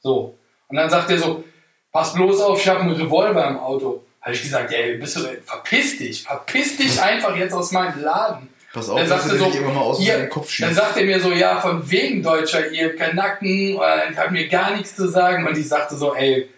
[0.00, 0.38] So.
[0.68, 1.44] Und dann sagt er so,
[1.90, 4.04] pass bloß auf, ich habe einen Revolver im Auto.
[4.20, 8.48] Habe ich gesagt, ey, bist du, verpiss dich, verpiss dich einfach jetzt aus meinem Laden.
[8.72, 10.68] Pass auf, dann dass er so, immer mal aus ihr, Kopf schießt.
[10.68, 14.76] Dann sagt er mir so, ja, von wegen Deutscher, ihr Kanacken, und hat mir gar
[14.76, 15.46] nichts zu sagen.
[15.46, 16.48] Und ich sagte so, ey,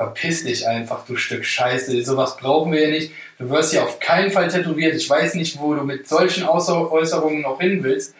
[0.00, 2.02] verpiss dich einfach, du Stück Scheiße.
[2.06, 3.12] Sowas brauchen wir ja nicht.
[3.38, 4.94] Du wirst ja auf keinen Fall tätowiert.
[4.94, 8.14] Ich weiß nicht, wo du mit solchen Äußerungen noch hin willst.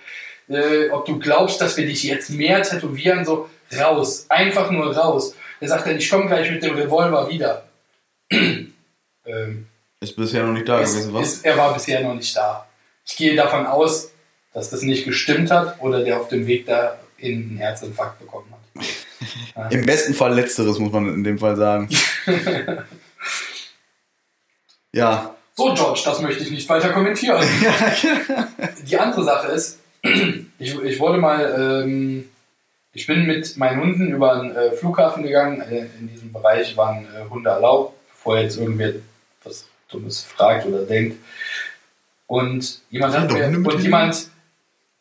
[0.50, 4.26] Äh, ob du glaubst, dass wir dich jetzt mehr tätowieren, so raus.
[4.28, 5.34] Einfach nur raus.
[5.58, 7.64] Er sagt dann, ich komme gleich mit dem Revolver wieder.
[8.30, 9.66] ähm,
[10.00, 11.32] ist bisher noch nicht da ist, gewesen, was?
[11.32, 12.68] Ist, er war bisher noch nicht da.
[13.06, 14.12] Ich gehe davon aus,
[14.52, 18.59] dass das nicht gestimmt hat oder der auf dem Weg dahin einen Herzinfarkt bekommen hat.
[19.70, 21.88] Im besten Fall letzteres, muss man in dem Fall sagen.
[24.92, 25.34] ja.
[25.54, 27.42] So, George, das möchte ich nicht weiter kommentieren.
[28.86, 32.28] Die andere Sache ist, ich, ich wurde mal, ähm,
[32.92, 35.60] ich bin mit meinen Hunden über einen äh, Flughafen gegangen.
[35.60, 38.94] Äh, in diesem Bereich waren äh, Hunde erlaubt, bevor jetzt irgendwer
[39.44, 41.18] was Dummes fragt oder denkt.
[42.26, 44.28] Und jemand hat mir, und jemand,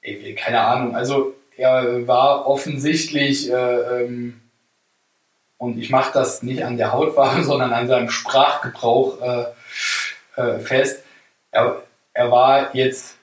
[0.01, 3.53] ey, keine Ahnung, also er war offensichtlich, äh,
[4.03, 4.39] ähm,
[5.57, 11.03] und ich mache das nicht an der Hautfarbe, sondern an seinem Sprachgebrauch äh, äh, fest.
[11.51, 13.17] Er, er war jetzt,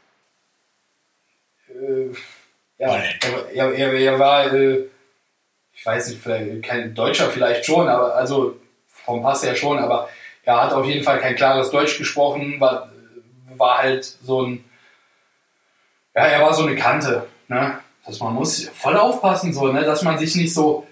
[1.69, 2.13] äh,
[2.79, 2.97] ja,
[3.55, 4.85] er, er, er war, äh,
[5.73, 10.11] ich weiß nicht, vielleicht kein Deutscher vielleicht schon, aber also vom Pass her schon, aber
[10.43, 12.93] er hat auf jeden Fall kein klares Deutsch gesprochen, war,
[13.57, 14.65] war halt so ein,
[16.15, 17.81] ja, er war so eine Kante, ne?
[18.07, 19.83] Dass man muss voll aufpassen, so, ne?
[19.85, 20.87] dass man sich nicht so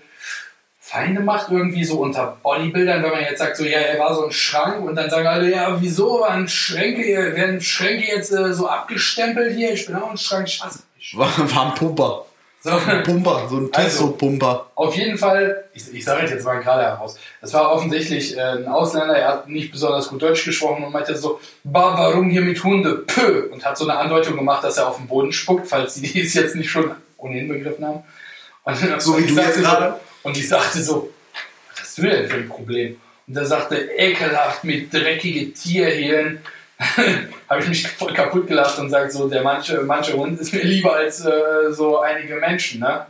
[0.81, 4.27] Feinde macht, irgendwie so unter Bodybuildern, wenn man jetzt sagt, so, ja, er war so
[4.27, 7.03] ein Schrank und dann sagen alle, ja, wieso waren Schränke,
[7.35, 9.73] werden Schränke jetzt äh, so abgestempelt hier?
[9.73, 11.17] Ich bin auch ein Schrank, ich hasse mich.
[11.17, 12.27] War, war ein Pumper.
[12.61, 12.71] So.
[12.71, 14.71] Ein Pumper, so ein Also, Testo-Pumper.
[14.75, 18.67] Auf jeden Fall, ich, ich sage jetzt mal gerade heraus, das war offensichtlich äh, ein
[18.67, 22.63] Ausländer, er hat nicht besonders gut Deutsch gesprochen und meinte so, "Ba, warum hier mit
[22.65, 23.05] Hunde?
[23.07, 23.51] Pö!
[23.53, 26.33] Und hat so eine Andeutung gemacht, dass er auf den Boden spuckt, falls sie es
[26.33, 26.91] jetzt nicht schon
[27.25, 28.03] ohnehin begriffen haben.
[28.65, 29.91] Und, So wie du ich sagte jetzt gerade?
[30.23, 31.13] So, und ich sagte so,
[31.73, 33.01] was hast du denn für ein Problem?
[33.27, 36.41] Und er sagte, ekelhaft mit dreckige Tierhirn.
[37.49, 40.65] habe ich mich voll kaputt gelacht und sagt so, der manche, manche Hund ist mir
[40.65, 43.07] lieber als äh, so einige Menschen, ne?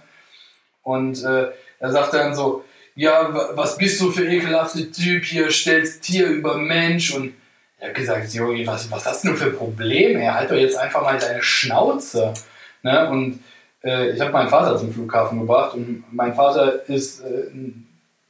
[0.82, 1.46] Und äh,
[1.78, 2.62] er sagt dann so,
[2.94, 7.32] ja, wa- was bist du für ekelhafte Typ hier, stellst Tier über Mensch und
[7.78, 10.22] er hat gesagt, Jogi, was, was hast du denn für Probleme?
[10.22, 12.34] Er halt doch jetzt einfach mal deine Schnauze.
[12.82, 13.08] Ne?
[13.08, 13.42] Und
[13.84, 17.50] äh, ich habe meinen Vater zum Flughafen gebracht und mein Vater ist äh,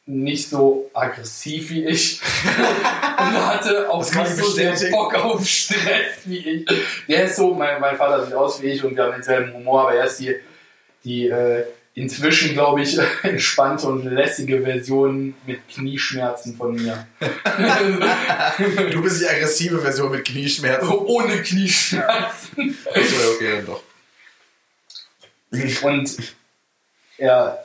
[0.06, 2.20] nicht so aggressiv wie ich
[3.18, 4.90] und hatte auch Das nicht ich so sehr.
[4.90, 6.66] Bock auf Stress wie ich.
[7.08, 9.82] Der ist so, mein, mein Vater sieht aus wie ich und wir haben denselben Humor,
[9.82, 10.34] aber er ist die,
[11.04, 11.64] die äh,
[11.94, 17.06] inzwischen, glaube ich, entspannte und lässige Version mit Knieschmerzen von mir.
[18.90, 20.88] Du bist die aggressive Version mit Knieschmerzen.
[21.06, 22.76] Ohne Knieschmerzen.
[22.92, 23.82] Achso, okay, dann doch.
[25.82, 26.16] Und
[27.18, 27.64] er,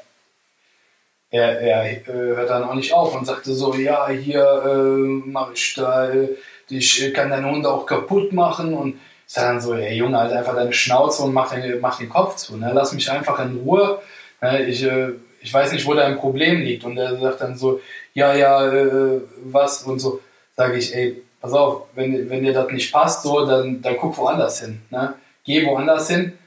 [1.31, 5.53] er, er äh, hört dann auch nicht auf und sagte so, ja, hier äh, mache
[5.53, 6.29] ich da, äh,
[6.69, 10.17] ich äh, kann deinen Hund auch kaputt machen und ich sage dann so, ey Junge,
[10.17, 12.71] halt einfach deine Schnauze und mach den, mach den Kopf zu, ne?
[12.73, 14.01] lass mich einfach in Ruhe,
[14.41, 14.63] ne?
[14.65, 17.79] ich, äh, ich weiß nicht, wo dein Problem liegt und er sagt dann so,
[18.13, 20.19] ja, ja, äh, was und so,
[20.55, 24.17] sage ich, ey, pass auf, wenn, wenn dir das nicht passt, so, dann, dann guck
[24.17, 25.13] woanders hin, ne?
[25.45, 26.38] geh woanders hin,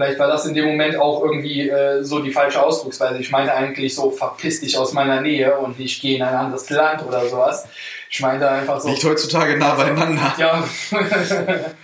[0.00, 3.18] Vielleicht war das in dem Moment auch irgendwie äh, so die falsche Ausdrucksweise.
[3.18, 6.70] Ich meinte eigentlich so, verpiss dich aus meiner Nähe und ich gehe in ein anderes
[6.70, 7.68] Land oder sowas.
[8.08, 10.32] Ich meinte einfach so, Liegt heutzutage nah beieinander.
[10.38, 10.64] ja,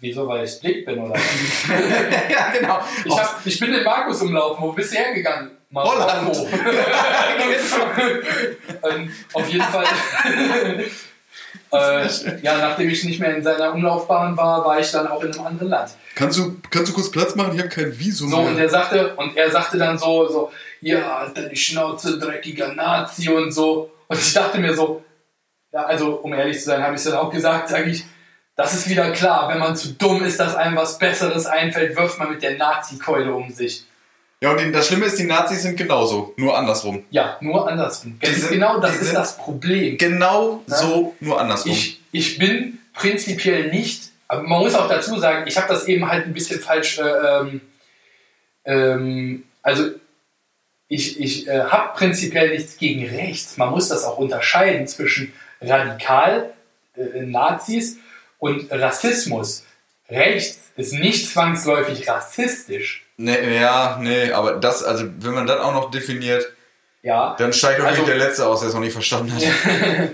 [0.00, 1.22] wieso, weil ich dick bin oder was?
[2.30, 2.80] ja, genau.
[3.06, 4.62] Ich, hab, ich bin den Markus umlaufen.
[4.62, 5.52] Wo bist du hergegangen?
[5.74, 6.24] Holland.
[6.24, 6.46] Marokko.
[8.90, 9.86] ähm, auf jeden Fall.
[11.72, 15.32] äh, ja, nachdem ich nicht mehr in seiner Umlaufbahn war, war ich dann auch in
[15.32, 15.92] einem anderen Land.
[16.18, 17.52] Kannst, du, kannst du kurz Platz machen?
[17.54, 18.64] Ich habe kein Visum So, und mehr.
[18.64, 20.50] er sagte, und er sagte dann so, so,
[20.80, 23.90] ja, Alter, die Schnauze, dreckiger Nazi und so.
[24.08, 25.02] Und ich dachte mir so,
[25.72, 28.04] ja, also, um ehrlich zu sein, habe ich dann auch gesagt, sage ich,
[28.56, 32.18] das ist wieder klar, wenn man zu dumm ist, dass einem was Besseres einfällt, wirft
[32.18, 33.84] man mit der Nazi-Keule um sich.
[34.40, 37.04] Ja, und das Schlimme ist, die Nazis sind genauso, nur andersrum.
[37.10, 38.18] Ja, nur andersrum.
[38.20, 39.98] Das ist sind- genau das ist das Problem.
[39.98, 40.76] Genau Ja.
[40.76, 41.72] so, nur andersrum.
[41.72, 46.08] Ich, ich bin prinzipiell nicht, aber man muss auch dazu sagen, ich habe das eben
[46.08, 47.60] halt ein bisschen falsch, äh, ähm,
[48.64, 49.90] ähm, also
[50.88, 53.56] ich, ich äh, habe prinzipiell nichts gegen rechts.
[53.56, 56.52] Man muss das auch unterscheiden zwischen radikal
[56.96, 57.98] äh, Nazis
[58.38, 59.64] und Rassismus.
[60.08, 63.04] Rechts ist nicht zwangsläufig rassistisch.
[63.18, 66.46] Nee, ja, nee, aber das, also wenn man das auch noch definiert,
[67.02, 67.34] Ja.
[67.38, 69.42] dann steigt doch Also- der Letzte aus, der es noch nicht verstanden hat.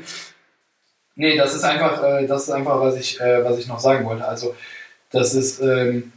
[1.16, 4.04] Nee, das ist einfach, äh, das ist einfach, was ich, äh, was ich noch sagen
[4.04, 4.26] wollte.
[4.26, 4.54] Also,
[5.10, 6.12] das ist, ähm,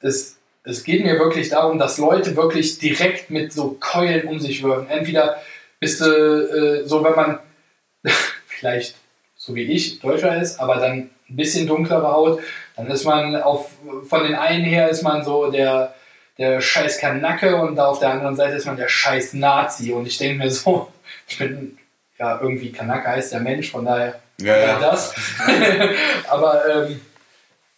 [0.00, 4.62] es, es geht mir wirklich darum, dass Leute wirklich direkt mit so Keulen um sich
[4.62, 4.88] wirfen.
[4.88, 5.40] Entweder
[5.80, 7.38] bist du äh, so, wenn man
[8.46, 8.96] vielleicht
[9.42, 12.40] so wie ich Deutscher ist, aber dann ein bisschen dunklere Haut,
[12.76, 13.70] dann ist man auf,
[14.08, 15.94] von den einen her ist man so der,
[16.38, 19.92] der scheiß Kanacke und da auf der anderen Seite ist man der scheiß Nazi.
[19.92, 20.92] Und ich denke mir so,
[21.26, 21.76] ich bin
[22.22, 24.78] ja irgendwie Kanacke heißt der Mensch, von daher Ja, ja.
[24.80, 25.12] das.
[26.28, 27.00] Aber ähm,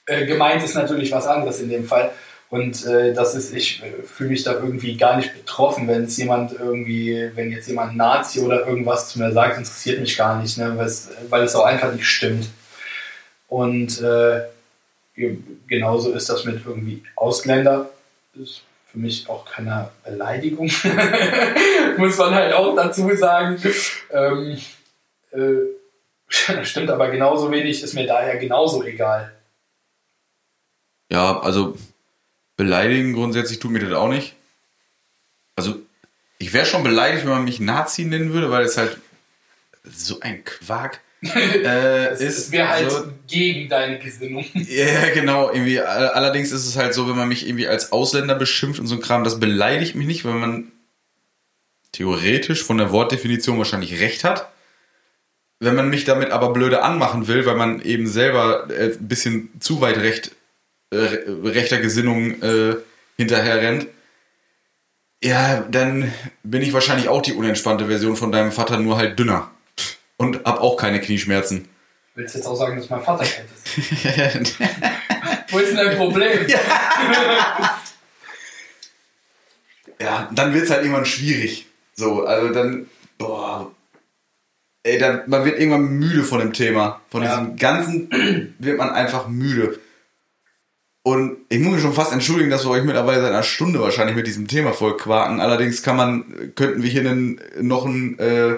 [0.06, 2.10] äh, gemeint ist natürlich was anderes in dem Fall.
[2.50, 6.16] Und äh, das ist, ich äh, fühle mich da irgendwie gar nicht betroffen, wenn es
[6.18, 10.58] jemand irgendwie, wenn jetzt jemand Nazi oder irgendwas zu mir sagt, interessiert mich gar nicht,
[10.58, 12.46] ne, weil es- auch einfach nicht stimmt.
[13.48, 14.42] Und äh,
[15.16, 17.90] ge- genauso ist das mit irgendwie Ausländer.
[18.34, 18.62] Ist
[18.94, 20.66] für mich auch keine Beleidigung.
[21.98, 23.60] Muss man halt auch dazu sagen.
[24.12, 24.56] Ähm,
[25.32, 29.34] äh, stimmt aber genauso wenig, ist mir daher genauso egal.
[31.10, 31.76] Ja, also
[32.56, 34.36] beleidigen grundsätzlich tut mir das auch nicht.
[35.56, 35.74] Also,
[36.38, 38.98] ich wäre schon beleidigt, wenn man mich Nazi nennen würde, weil es halt
[39.82, 41.00] so ein Quark
[41.34, 42.52] äh, ist.
[42.52, 44.44] wäre halt so, gegen deine Gesinnung.
[44.54, 45.50] ja, genau.
[45.50, 48.86] Irgendwie, all- allerdings ist es halt so, wenn man mich irgendwie als Ausländer beschimpft und
[48.86, 50.72] so ein Kram, das beleidigt mich nicht, weil man
[51.92, 54.50] theoretisch von der Wortdefinition wahrscheinlich recht hat.
[55.60, 59.50] Wenn man mich damit aber blöde anmachen will, weil man eben selber äh, ein bisschen
[59.60, 60.32] zu weit recht,
[60.90, 60.96] äh,
[61.44, 62.76] rechter Gesinnung äh,
[63.16, 63.86] hinterher rennt,
[65.22, 69.50] ja, dann bin ich wahrscheinlich auch die unentspannte Version von deinem Vater, nur halt dünner.
[70.16, 71.68] Und hab auch keine Knieschmerzen.
[72.14, 73.48] Willst du jetzt auch sagen, dass mein Vater kalt
[74.46, 74.58] ist?
[75.50, 76.46] Wo ist denn dein Problem?
[80.00, 81.66] ja, dann wird's halt irgendwann schwierig.
[81.94, 83.70] So, also dann, boah,
[84.84, 87.00] ey, dann, man wird irgendwann müde von dem Thema.
[87.10, 87.30] Von Ja.
[87.40, 89.78] diesem ganzen wird man einfach müde.
[91.06, 94.16] Und ich muss mich schon fast entschuldigen, dass wir euch mittlerweile seit einer Stunde wahrscheinlich
[94.16, 95.38] mit diesem Thema voll quaken.
[95.40, 98.56] Allerdings kann man, könnten wir hier einen, noch einen äh,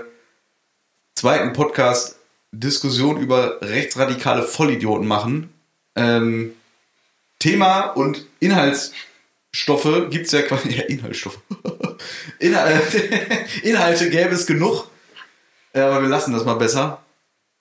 [1.17, 2.17] zweiten Podcast
[2.53, 5.53] Diskussion über rechtsradikale Vollidioten machen.
[5.97, 6.53] Ähm,
[7.39, 10.69] Thema und Inhaltsstoffe gibt's ja quasi.
[10.77, 11.41] Ja, Inhaltsstoffe.
[12.39, 14.89] Inhalte, gäbe es genug.
[15.73, 17.03] Aber wir lassen das mal besser.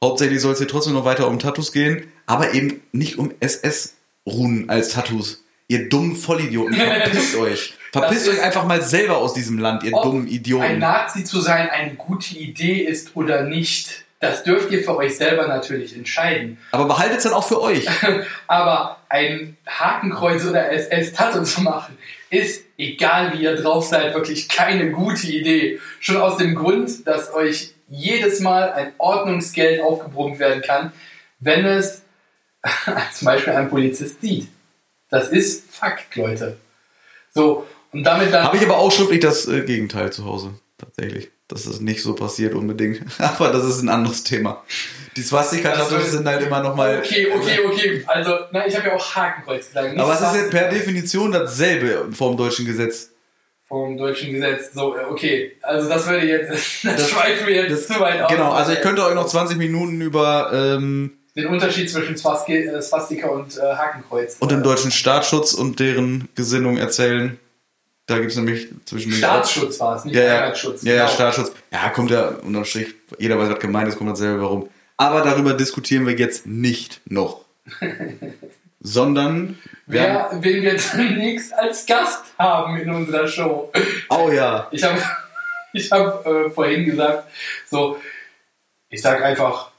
[0.03, 4.69] Hauptsächlich soll es hier trotzdem noch weiter um Tattoos gehen, aber eben nicht um SS-Runen
[4.69, 5.44] als Tattoos.
[5.67, 7.73] Ihr dummen Vollidioten, verpisst euch.
[7.91, 10.79] Verpisst euch einfach mal selber aus diesem Land, ihr dummen ein Idioten.
[10.79, 15.47] Nazi zu sein eine gute Idee ist oder nicht, das dürft ihr für euch selber
[15.47, 16.57] natürlich entscheiden.
[16.71, 17.87] Aber behaltet's dann auch für euch.
[18.47, 21.97] Aber ein Hakenkreuz oder SS-Tattoo zu machen,
[22.29, 25.79] ist, egal wie ihr drauf seid, wirklich keine gute Idee.
[25.99, 30.91] Schon aus dem Grund, dass euch jedes Mal ein Ordnungsgeld aufgebrummt werden kann,
[31.39, 32.03] wenn es
[33.13, 34.47] zum Beispiel ein Polizist sieht.
[35.09, 36.57] Das ist Fakt, Leute.
[37.33, 38.45] So, und damit dann.
[38.45, 40.53] Habe ich aber auch schriftlich das äh, Gegenteil zu Hause.
[40.77, 41.31] Tatsächlich.
[41.47, 43.01] Das ist nicht so passiert unbedingt.
[43.19, 44.63] Aber das ist ein anderes Thema.
[45.15, 46.97] Die Swastika-Tattoos sind halt immer nochmal.
[46.99, 48.03] Okay, okay, okay.
[48.07, 49.97] Also, na, ich habe ja auch Hakenkreuz gesagt.
[49.97, 50.69] Aber es ist ja per.
[50.69, 53.11] Definition dasselbe vom deutschen Gesetz.
[53.67, 54.73] vom deutschen Gesetz.
[54.73, 55.55] So, äh, okay.
[55.61, 56.49] Also das würde jetzt,
[56.83, 58.31] das, Das- schweifen wir jetzt zu weit aus.
[58.31, 63.27] Genau, also ich könnte euch noch 20 Minuten über ähm, Den Unterschied zwischen äh, Swastika
[63.27, 64.37] und äh, Hakenkreuz.
[64.39, 67.37] und dem äh, deutschen Staatsschutz und deren Gesinnung erzählen.
[68.07, 70.83] Da gibt es nämlich zwischen Staatsschutz war es, nicht Ja, ja, Heimatschutz.
[70.83, 71.13] ja, ja, genau.
[71.15, 71.51] Staatsschutz.
[71.71, 74.69] Ja, kommt ja unterm Strich, jeder weiß, was gemeint ist, kommt dasselbe warum.
[74.97, 77.43] Aber darüber diskutieren wir jetzt nicht noch.
[78.79, 83.71] Sondern wir haben, Wer, wen wir demnächst als Gast haben in unserer Show.
[84.09, 85.01] oh ja, Ich habe
[85.73, 87.27] ich hab, äh, vorhin gesagt,
[87.69, 87.99] so,
[88.89, 89.71] ich sag einfach,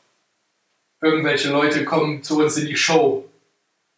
[1.02, 3.28] irgendwelche Leute kommen zu uns in die Show.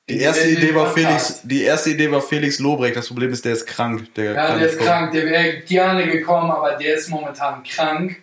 [0.09, 1.27] die erste In Idee war Podcast.
[1.41, 2.97] Felix, die erste Idee war Felix Lobrecht.
[2.97, 4.15] Das Problem ist, der ist krank.
[4.15, 4.89] Der Ja, der ist kommen.
[4.89, 8.17] krank, der wäre gerne gekommen, aber der ist momentan krank.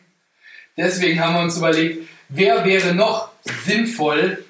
[0.77, 3.29] Deswegen haben wir uns überlegt, wer wäre noch
[3.65, 4.43] sinnvoll,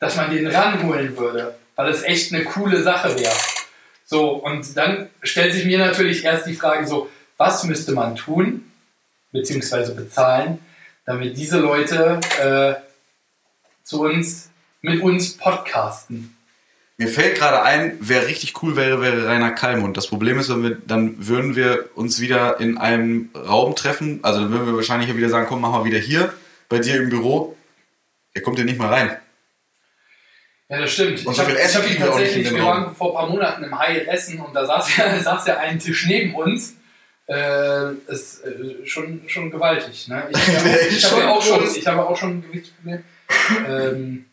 [0.00, 3.32] dass man den ranholen würde, weil es echt eine coole Sache wäre.
[4.06, 8.64] So, und dann stellt sich mir natürlich erst die Frage so, was müsste man tun,
[9.30, 10.58] beziehungsweise bezahlen,
[11.06, 12.89] damit diese Leute äh,
[13.90, 14.50] zu uns,
[14.82, 16.36] mit uns podcasten.
[16.96, 19.96] Mir fällt gerade ein, wer richtig cool wäre, wäre Rainer Kallmund.
[19.96, 24.20] Das Problem ist, wenn wir, dann würden wir uns wieder in einem Raum treffen.
[24.22, 26.32] Also dann würden wir wahrscheinlich wieder sagen, komm, machen wir wieder hier
[26.68, 27.56] bei dir im Büro.
[28.32, 29.16] Er kommt hier nicht mal rein.
[30.68, 31.26] Ja, das stimmt.
[31.26, 33.14] Und ich so habe viel Essen hab auch nicht in tatsächlich, wir waren vor ein
[33.14, 36.76] paar Monaten im Hyatt Essen und da saß ja, saß ja ein Tisch neben uns.
[37.26, 40.06] Äh, ist äh, schon, schon gewaltig.
[40.08, 40.28] Ne?
[40.30, 42.42] Ich habe ja, ist ich hab ja schon auch schon, ich habe auch schon ein
[42.42, 43.04] Gewichtsproblem.
[43.68, 44.26] Ähm,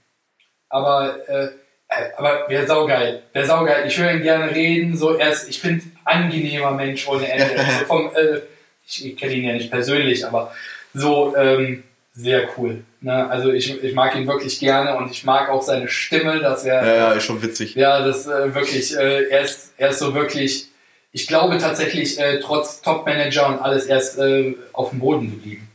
[0.70, 3.24] aber, äh, äh, aber wäre saugeil.
[3.34, 3.88] Wäre saugeil.
[3.88, 4.98] Ich höre ihn gerne reden.
[4.98, 7.56] So, er ist, ich finde, angenehmer Mensch ohne Ende.
[7.58, 8.42] Also vom, äh,
[8.86, 10.54] ich kenne ihn ja nicht persönlich, aber
[10.94, 11.84] so ähm,
[12.14, 12.84] sehr cool.
[13.02, 13.30] Ne?
[13.30, 16.86] Also ich, ich mag ihn wirklich gerne und ich mag auch seine Stimme, dass er
[16.86, 17.76] Ja, ja, ist schon witzig.
[17.76, 20.68] ja, das äh, wirklich, äh, er, ist, er ist so wirklich,
[21.12, 25.67] ich glaube tatsächlich, äh, trotz Top-Manager und alles, er ist äh, auf dem Boden geblieben.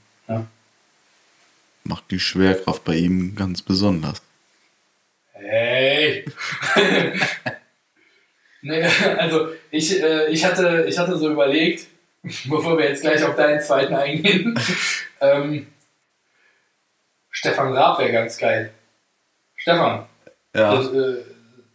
[1.84, 4.22] Macht die Schwerkraft bei ihm ganz besonders.
[5.32, 6.24] Hey!
[8.62, 8.82] nee,
[9.18, 11.86] also ich, äh, ich, hatte, ich hatte so überlegt,
[12.22, 14.58] bevor wir jetzt gleich auf deinen zweiten eingehen,
[15.20, 15.66] ähm,
[17.30, 18.72] Stefan Raab wäre ganz geil.
[19.56, 20.06] Stefan,
[20.54, 20.76] Ja.
[20.76, 21.16] das, äh,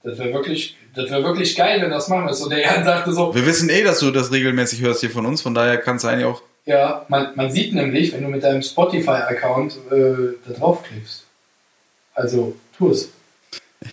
[0.03, 2.43] das wäre wirklich, das wär wirklich geil, wenn das machen würdest.
[2.43, 5.25] Und der Jan sagte so, Wir wissen eh, dass du das regelmäßig hörst hier von
[5.25, 6.41] uns, von daher kannst du eigentlich auch.
[6.67, 11.23] Ja, man, man sieht nämlich, wenn du mit deinem Spotify-Account äh, da draufklickst.
[12.13, 13.09] Also, tu es.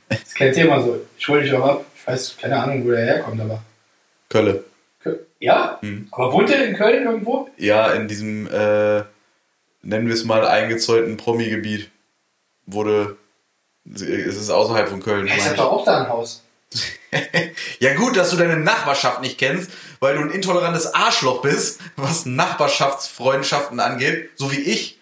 [0.09, 1.01] Das ist kein Thema so.
[1.17, 1.85] Ich hole dich auch ab.
[1.97, 3.63] Ich weiß, keine Ahnung, wo der herkommt, aber.
[4.29, 4.65] Kölle.
[5.05, 5.79] Kö- Ja?
[5.83, 6.09] Hm.
[6.11, 7.49] Aber wohnt der in Köln irgendwo?
[7.59, 9.05] Ja, in diesem, äh,
[9.83, 11.91] nennen wir es mal, eingezäunten Promi-Gebiet
[12.67, 13.17] wurde.
[13.95, 15.27] Es ist außerhalb von Köln.
[15.29, 16.43] Ja, ich hab doch auch da ein Haus.
[17.79, 22.27] Ja gut, dass du deine Nachbarschaft nicht kennst, weil du ein intolerantes Arschloch bist, was
[22.27, 24.99] Nachbarschaftsfreundschaften angeht, so wie ich.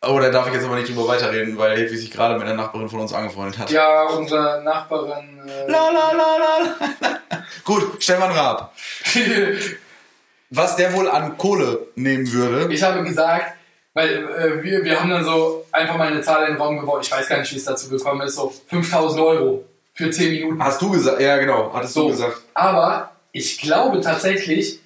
[0.00, 2.54] Oh, da darf ich jetzt aber nicht drüber weiterreden, weil Hedwig sich gerade mit einer
[2.54, 3.70] Nachbarin von uns angefreundet hat.
[3.70, 5.40] Ja, unsere Nachbarin.
[5.48, 7.18] Äh, La, la, la, la.
[7.64, 8.72] Gut, Stefan Raab.
[10.50, 12.72] Was der wohl an Kohle nehmen würde.
[12.72, 13.54] ich habe gesagt,
[13.92, 17.00] weil äh, wir, wir haben dann so einfach mal eine Zahl in den Raum gebaut.
[17.04, 18.36] Ich weiß gar nicht, wie es dazu gekommen ist.
[18.36, 19.64] So 5000 Euro
[19.98, 20.62] für 10 Minuten.
[20.62, 21.20] Hast du gesagt?
[21.20, 22.02] Ja, genau, hattest So.
[22.04, 22.40] du gesagt.
[22.54, 24.78] Aber ich glaube tatsächlich,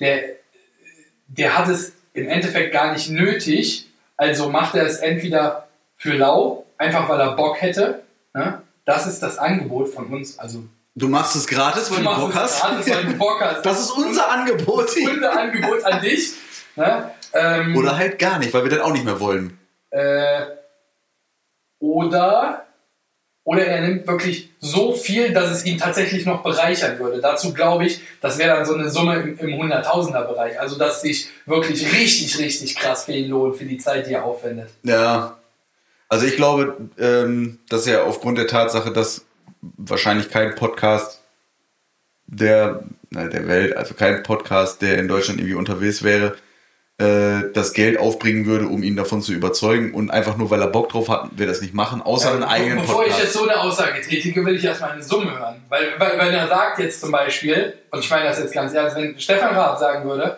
[0.00, 0.22] der,
[1.28, 3.86] der hat es im Endeffekt gar nicht nötig.
[4.18, 8.02] Also macht er es entweder für lau, einfach weil er Bock hätte.
[8.34, 8.60] Ne?
[8.84, 10.38] Das ist das Angebot von uns.
[10.38, 10.62] Also
[10.94, 12.60] Du machst es gratis, weil du, machst Bock hast.
[12.60, 13.64] gratis, weil du Bock hast.
[13.64, 14.90] Das ist unser Angebot.
[15.10, 16.32] unser Angebot an dich.
[16.76, 17.10] Ne?
[17.32, 19.58] Ähm, Oder halt gar nicht, weil wir dann auch nicht mehr wollen.
[19.88, 20.42] Äh,
[21.78, 22.66] oder,
[23.44, 27.20] oder er nimmt wirklich so viel, dass es ihn tatsächlich noch bereichern würde.
[27.20, 30.60] Dazu glaube ich, das wäre dann so eine Summe im, im Hunderttausender-Bereich.
[30.60, 34.68] Also, dass sich wirklich richtig, richtig krass viel lohnt für die Zeit, die er aufwendet.
[34.82, 35.38] Ja.
[36.08, 39.24] Also ich glaube, ähm, dass ja aufgrund der Tatsache, dass
[39.60, 41.20] wahrscheinlich kein Podcast
[42.26, 46.36] der, na, der Welt, also kein Podcast, der in Deutschland irgendwie unterwegs wäre,
[47.00, 49.94] äh, das Geld aufbringen würde, um ihn davon zu überzeugen.
[49.94, 52.80] Und einfach nur, weil er Bock drauf hat, wir das nicht machen, außer einen eigenen
[52.80, 53.32] Bevor ich jetzt Podcast.
[53.32, 55.62] so eine Aussage tätige, will ich erstmal eine Summe hören.
[55.68, 58.96] Weil, weil wenn er sagt jetzt zum Beispiel, und ich meine das jetzt ganz ernst,
[58.96, 60.36] wenn Stefan Raab sagen würde,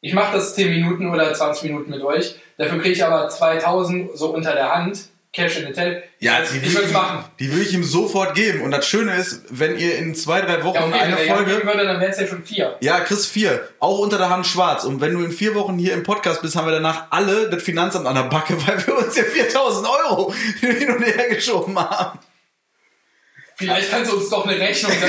[0.00, 4.16] ich mache das 10 Minuten oder 20 Minuten mit euch, dafür kriege ich aber 2000
[4.16, 6.02] so unter der Hand, Cash in the Tail.
[6.18, 7.26] Ja, ich die würde ich, machen.
[7.38, 8.62] die will ich ihm sofort geben.
[8.62, 11.34] Und das Schöne ist, wenn ihr in zwei, drei Wochen Ja, okay, eine wenn ja
[11.34, 11.50] Folge...
[11.62, 12.74] würde, dann wären es ja schon vier.
[12.80, 14.84] Ja, Chris 4, auch unter der Hand schwarz.
[14.84, 17.62] Und wenn du in vier Wochen hier im Podcast bist, haben wir danach alle das
[17.62, 22.18] Finanzamt an der Backe, weil wir uns hier 4000 Euro hin und her geschoben haben.
[23.56, 24.92] Vielleicht kannst du uns doch eine Rechnung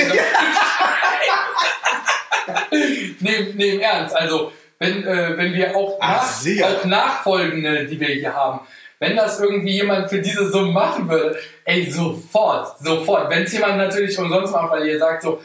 [3.20, 4.14] nee, im Ernst.
[4.14, 8.60] Also, wenn, äh, wenn wir auch, Ach, nach, auch nachfolgende, die wir hier haben,
[8.98, 13.30] wenn das irgendwie jemand für diese Summe machen würde, ey, sofort, sofort.
[13.30, 15.40] Wenn es jemand natürlich umsonst macht, weil ihr sagt so,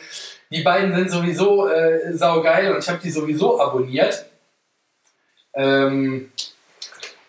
[0.50, 4.26] die beiden sind sowieso äh, saugeil und ich habe die sowieso abonniert,
[5.54, 6.32] ähm,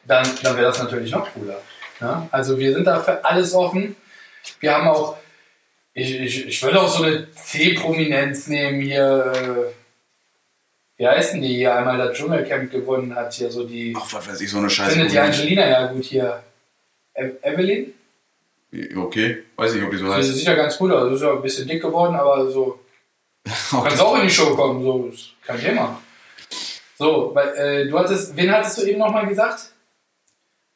[0.06, 1.60] dann, dann wäre das natürlich noch cooler.
[2.00, 2.28] Ja?
[2.30, 3.96] Also wir sind da für alles offen.
[4.60, 5.16] Wir haben auch,
[5.92, 9.32] ich, ich, ich würde auch so eine C-Prominenz nehmen hier.
[9.34, 9.83] Äh,
[10.96, 13.32] wie heißen die hier einmal das Dschungelcamp gewonnen hat?
[13.34, 13.94] Hier so die.
[13.96, 14.92] Ach, was weiß ich, so eine Scheiße.
[14.92, 16.42] Findet die Angelina ja gut hier.
[17.14, 17.92] E Evelyn?
[18.96, 20.34] Okay, weiß nicht, ob die so heißt.
[20.34, 21.12] sieht ja ganz gut aus.
[21.12, 22.80] Ist ja ein bisschen dick geworden, aber so.
[23.70, 25.08] Kannst auch in die Show kommen, so.
[25.12, 26.00] Ist kein Thema.
[26.96, 29.70] So, weil, äh, du hattest, wen hattest du eben nochmal gesagt?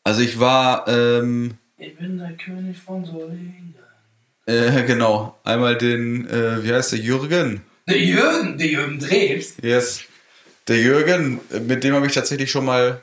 [0.05, 3.75] Also ich war, ähm, Ich bin der König von Solingen.
[4.47, 7.63] äh, genau, einmal den, äh, wie heißt der, Jürgen?
[7.89, 9.55] Der Jürgen, der Jürgen Drews.
[9.63, 10.05] Yes.
[10.69, 13.01] Der Jürgen, mit dem habe ich tatsächlich schon mal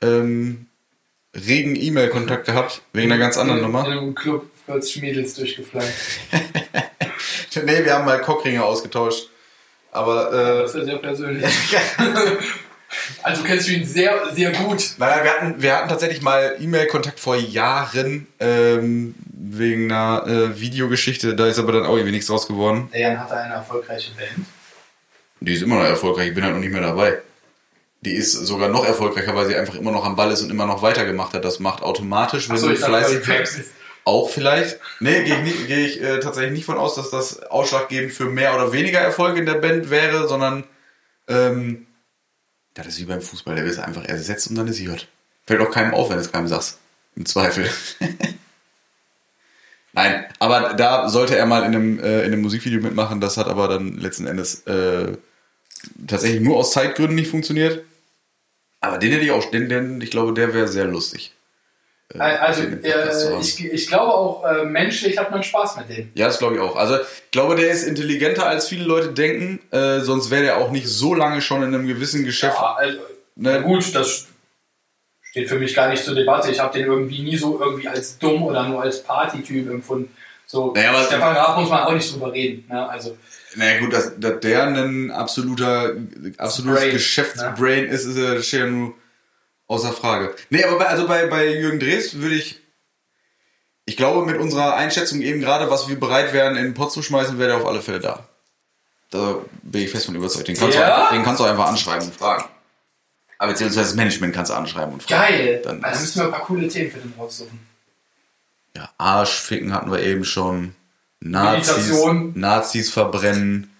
[0.00, 0.66] ähm,
[1.34, 3.84] regen E-Mail-Kontakt gehabt, wegen einer ganz anderen in, Nummer.
[3.86, 5.88] In einem Club 40 Mädels durchgeflogen.
[7.64, 9.28] Nee, wir haben mal Cockringe ausgetauscht.
[9.90, 11.44] Aber, äh, Das ist ja sehr persönlich.
[13.22, 14.94] also kennst du ihn sehr, sehr gut.
[14.98, 21.34] naja, wir hatten, wir hatten tatsächlich mal E-Mail-Kontakt vor Jahren ähm, wegen einer äh, Videogeschichte.
[21.34, 22.88] Da ist aber dann auch irgendwie nichts draus geworden.
[22.92, 24.46] Der Jan hatte eine erfolgreiche Band.
[25.40, 27.18] Die ist immer noch erfolgreich, ich bin halt noch nicht mehr dabei.
[28.02, 30.66] Die ist sogar noch erfolgreicher, weil sie einfach immer noch am Ball ist und immer
[30.66, 31.44] noch weitergemacht hat.
[31.44, 33.60] Das macht automatisch, wenn Achso, du fleißig bleibst.
[34.04, 34.78] Auch vielleicht.
[35.00, 38.24] Nee, gehe ich, nicht- gehe ich äh, tatsächlich nicht von aus, dass das ausschlaggebend für
[38.24, 40.64] mehr oder weniger Erfolg in der Band wäre, sondern
[41.28, 41.86] ähm,
[42.74, 45.06] das ist wie beim Fußball, der wird einfach ersetzt und dann ist J.
[45.46, 46.78] Fällt auch keinem auf, wenn du es keinem sagst.
[47.16, 47.68] Im Zweifel.
[49.92, 53.48] Nein, aber da sollte er mal in einem, äh, in einem Musikvideo mitmachen, das hat
[53.48, 55.16] aber dann letzten Endes äh,
[56.06, 57.84] tatsächlich nur aus Zeitgründen nicht funktioniert.
[58.80, 61.32] Aber den hätte ich auch, den, den, ich glaube, der wäre sehr lustig.
[62.14, 66.10] äh, Also, äh, ich, ich glaube auch, äh, menschlich hat man Spaß mit dem.
[66.14, 66.76] Ja, das glaube ich auch.
[66.76, 70.70] Also ich glaube, der ist intelligenter als viele Leute denken, äh, sonst wäre der auch
[70.70, 72.56] nicht so lange schon in einem gewissen Geschäft.
[72.56, 72.98] Ja, also,
[73.36, 73.62] na Ne?
[73.62, 74.26] gut, das
[75.22, 76.50] steht für mich gar nicht zur Debatte.
[76.50, 80.14] Ich habe den irgendwie nie so irgendwie als dumm oder nur als Partytyp empfunden.
[80.46, 82.64] So, Naja, Stefan Raab muss man auch nicht drüber reden.
[82.68, 82.88] Ne?
[82.88, 83.16] Also,
[83.56, 85.94] Naja gut, dass, dass der ein absoluter,
[86.38, 88.94] absolutes Brain, Geschäftsbrain ist, ist ja, steht ja nur
[89.66, 90.34] außer Frage.
[90.50, 92.60] Nee, aber bei, also bei, bei Jürgen Drees würde ich,
[93.86, 97.02] ich glaube, mit unserer Einschätzung eben gerade, was wir bereit wären, in den Pott zu
[97.02, 98.28] schmeißen, wäre der auf alle Fälle da.
[99.10, 100.46] Da bin ich fest von überzeugt.
[100.46, 100.86] Den kannst, Ja?
[100.86, 102.44] du, einfach, den kannst du einfach anschreiben und fragen.
[103.38, 105.22] Aber beziehungsweise das Management kannst du anschreiben und fragen.
[105.22, 105.60] Geil.
[105.64, 107.58] Dann also müssen wir ein paar coole Themen für den raussuchen.
[108.76, 110.76] Ja, Arschficken hatten wir eben schon.
[111.20, 112.32] Nazis, Meditation.
[112.34, 113.70] Nazis verbrennen.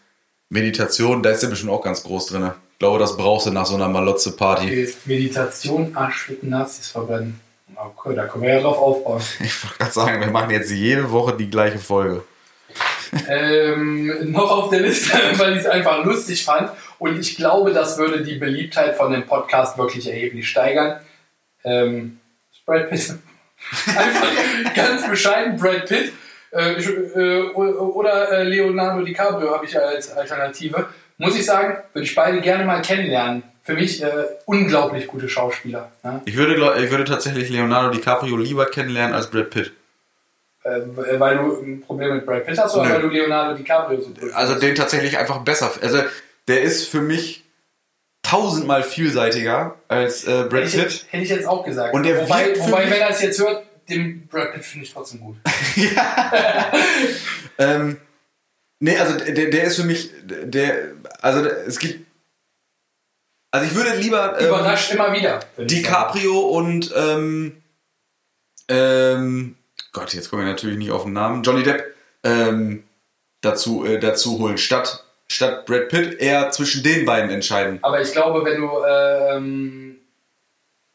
[0.51, 2.51] Meditation, da ist der bestimmt auch ganz groß drin.
[2.73, 4.95] Ich glaube, das brauchst du nach so einer Malotze-Party.
[5.05, 7.41] Meditation, Arschficken, Nazis verbrennen.
[7.77, 9.23] Okay, da können wir ja drauf aufbauen.
[9.41, 12.25] Ich wollte gerade sagen, wir machen jetzt jede Woche die gleiche Folge.
[13.29, 16.71] ähm, noch auf der Liste, weil ich es einfach lustig fand.
[16.99, 21.01] Und ich glaube, das würde die Beliebtheit von dem Podcast wirklich erheblich steigern.
[21.65, 22.21] Ähm,
[22.67, 23.15] Brad Pitt.
[23.87, 26.13] Einfach ganz bescheiden Brad Pitt.
[26.53, 30.87] Äh, äh, oder äh, Leonardo DiCaprio habe ich als Alternative.
[31.19, 33.43] Muss ich sagen, würde ich beide gerne mal kennenlernen.
[33.63, 34.09] Für mich äh,
[34.47, 35.93] unglaublich gute Schauspieler.
[36.03, 36.23] Ne?
[36.25, 39.73] Ich würde, glaub- ich würde tatsächlich Leonardo DiCaprio lieber kennenlernen als Brad Pitt.
[40.65, 40.81] Äh,
[41.19, 42.95] weil du ein Problem mit Brad Pitt hast oder Nö.
[42.95, 45.71] weil du Leonardo DiCaprio so Also den tatsächlich einfach besser.
[45.83, 45.99] Also
[46.49, 47.45] der ist für mich
[48.23, 51.07] tausendmal vielseitiger als äh, Brad Pitt.
[51.11, 51.95] hätte ich jetzt auch gesagt.
[51.95, 55.21] Und der wobei, wobei wenn er es jetzt hört, den Brad Pitt finde ich trotzdem
[55.21, 55.37] gut.
[57.61, 57.99] Ähm,
[58.81, 62.07] nee, also der, der ist für mich, der, also es gibt,
[63.51, 65.41] also ich würde lieber ähm, Überrascht immer wieder.
[65.59, 67.61] DiCaprio und ähm,
[68.69, 69.57] ähm,
[69.93, 72.85] Gott, jetzt komme ich natürlich nicht auf den Namen, Johnny Depp ähm,
[73.43, 77.79] dazu, äh, dazu holen, statt, statt Brad Pitt eher zwischen den beiden entscheiden.
[77.83, 79.90] Aber ich glaube, wenn du ähm,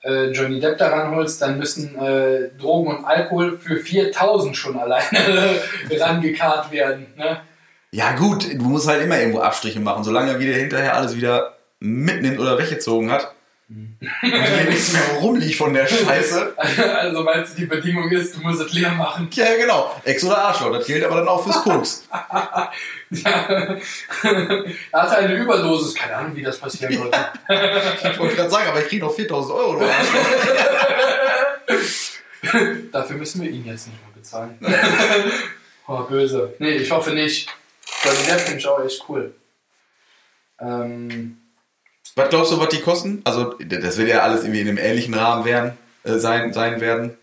[0.05, 5.59] äh, Johnny Depp daran holst, dann müssen äh, Drogen und Alkohol für 4000 schon alleine
[5.99, 7.07] rangekarrt werden.
[7.17, 7.41] Ne?
[7.91, 11.57] Ja gut, du musst halt immer irgendwo Abstriche machen, solange er wieder hinterher alles wieder
[11.79, 13.33] mitnimmt oder weggezogen hat.
[13.67, 16.53] Und hier nichts mehr rumliegt von der Scheiße.
[16.77, 19.27] Also meinst du, die Bedingung ist, du musst es leer machen.
[19.31, 19.91] Ja, genau.
[20.03, 20.71] Ex oder Arschloch.
[20.71, 22.07] Das gilt aber dann auch fürs Koks.
[23.23, 23.31] Ja.
[24.91, 25.95] er hatte eine Überdosis.
[25.95, 27.17] Keine Ahnung, wie das passieren konnte.
[28.11, 29.79] Ich wollte gerade sagen, aber ich kriege noch 4000 Euro.
[32.91, 34.59] Dafür müssen wir ihn jetzt nicht mehr bezahlen.
[35.87, 36.53] oh, böse.
[36.59, 37.49] Nee, ich hoffe nicht.
[38.03, 39.33] Johnny Depp finde ich auch echt cool.
[40.59, 41.37] Ähm,
[42.15, 43.21] Was glaubst du, was die kosten?
[43.25, 47.17] Also, das wird ja alles irgendwie in einem ähnlichen Rahmen werden, äh, sein, sein werden.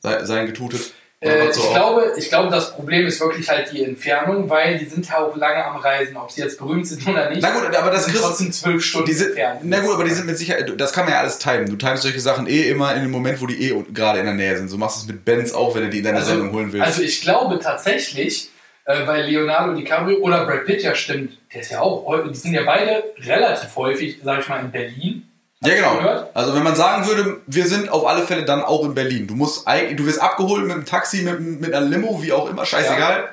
[0.00, 0.92] Sein, sein getutet.
[1.22, 1.74] Äh, so ich, auch?
[1.74, 5.36] glaube, ich glaube, das Problem ist wirklich halt die Entfernung, weil die sind ja auch
[5.36, 7.42] lange am Reisen, ob sie jetzt berühmt sind oder nicht.
[7.42, 9.60] Na gut, aber das sind trotzdem zwölf Stunden Die sind, entfernt.
[9.64, 11.66] na gut, aber die sind mit Sicherheit, das kann man ja alles timen.
[11.66, 14.34] Du timest solche Sachen eh immer in dem Moment, wo die eh gerade in der
[14.34, 14.68] Nähe sind.
[14.68, 16.86] So machst du es mit Benz auch, wenn du die in deine Sendung holen willst.
[16.86, 18.48] Also ich glaube tatsächlich,
[18.86, 22.54] äh, weil Leonardo DiCaprio oder Brad Pitt ja stimmt, der ist ja auch, die sind
[22.54, 25.29] ja beide relativ häufig, sag ich mal, in Berlin.
[25.64, 26.28] Ja, genau.
[26.34, 29.26] Also, wenn man sagen würde, wir sind auf alle Fälle dann auch in Berlin.
[29.26, 32.48] Du musst eigentlich, du wirst abgeholt mit einem Taxi, mit, mit einer Limo, wie auch
[32.48, 33.28] immer, scheißegal.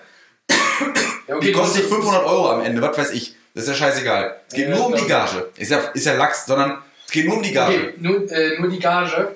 [1.27, 3.35] Ja, okay, Die kostet musst- 500 Euro am Ende, was weiß ich.
[3.53, 4.35] Das ist ja scheißegal.
[4.47, 5.49] Es geht Ja, nur um die Gage.
[5.57, 7.73] Ist ja, ist ja Lachs, sondern es geht nur um die Gage.
[7.75, 9.35] Okay, nur, äh, nur die Gage.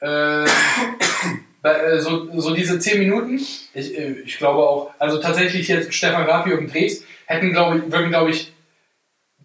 [0.00, 5.92] Äh, äh, so, so diese 10 Minuten, ich, äh, ich glaube auch, also tatsächlich jetzt
[5.94, 8.51] Stefan Rapi und Dreves hätten, glaube ich, würden, glaube ich,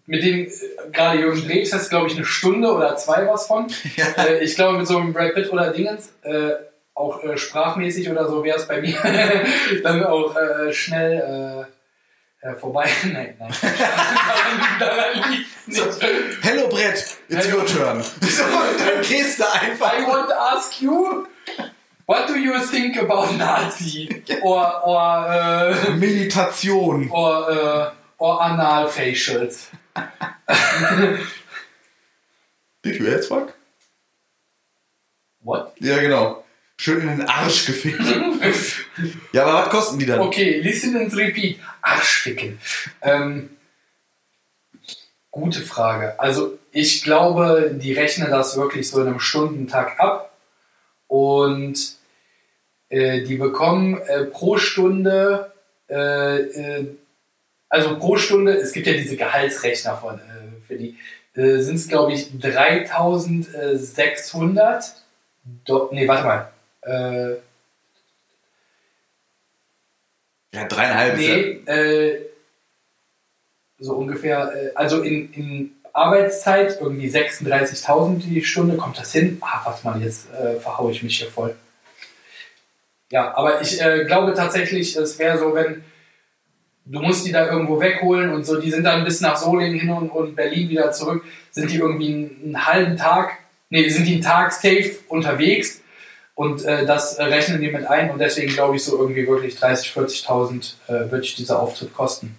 [0.08, 0.50] mit dem, äh,
[0.90, 3.68] gerade Jürgen Dreves hast glaube ich, eine Stunde oder zwei was von.
[4.16, 6.52] Äh, ich glaube, mit so einem Brad Pitt oder Dingens, äh,
[6.94, 8.96] auch äh, sprachmäßig oder so wäre es bei mir
[9.82, 11.66] dann auch äh, schnell
[12.40, 12.88] äh, vorbei.
[13.04, 13.54] nein, nein.
[14.80, 16.42] daran, liegt's nicht.
[16.42, 17.58] Hello Brett, it's Hello.
[17.58, 18.02] your turn.
[18.02, 19.92] So, dann gehst du einfach.
[19.92, 21.26] I want to ask you,
[22.06, 24.08] what do you think about Nazi
[24.42, 27.10] or or Meditation.
[27.10, 29.68] or or anal facials?
[32.84, 33.54] Did you ask fuck?
[35.40, 35.72] What?
[35.80, 36.44] Ja, genau.
[36.80, 38.00] Schön in den Arsch gefickt.
[39.32, 40.20] ja, aber was kosten die dann?
[40.20, 41.58] Okay, listen and repeat.
[41.82, 42.60] Arschficken.
[43.02, 43.50] Ähm,
[45.30, 46.18] gute Frage.
[46.20, 50.36] Also ich glaube, die rechnen das wirklich so in einem Stundentag ab
[51.08, 51.96] und
[52.90, 55.52] äh, die bekommen äh, pro Stunde,
[55.88, 56.86] äh, äh,
[57.68, 60.22] also pro Stunde, es gibt ja diese Gehaltsrechner von, äh,
[60.66, 60.96] für die,
[61.34, 64.94] äh, sind es glaube ich 3600,
[65.64, 66.52] Do nee, warte mal,
[66.82, 67.36] äh,
[70.54, 71.16] Ja, dreieinhalb.
[71.16, 72.26] Nee, äh,
[73.78, 79.38] so ungefähr, äh, also in, in Arbeitszeit irgendwie 36.000 die Stunde, kommt das hin?
[79.40, 81.54] Ah, warte mal, jetzt äh, verhaue ich mich hier voll.
[83.10, 85.82] Ja, aber ich äh, glaube tatsächlich, es wäre so, wenn
[86.90, 89.90] du musst die da irgendwo wegholen und so, die sind dann bis nach Solingen hin
[89.90, 93.38] und, und Berlin wieder zurück, sind die irgendwie einen, einen halben Tag,
[93.70, 95.80] nee, sind die einen Tag safe unterwegs
[96.34, 99.56] Und äh, das äh, rechnen die mit ein und deswegen glaube ich so irgendwie wirklich
[99.56, 100.74] 30.000, 40.000
[101.06, 102.36] äh, wird dieser Auftritt kosten.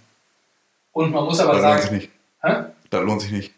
[0.93, 2.09] Und man muss aber Das lohnt sich sagen, nicht.
[2.41, 2.53] hä?
[2.89, 3.53] Das lohnt sich nicht.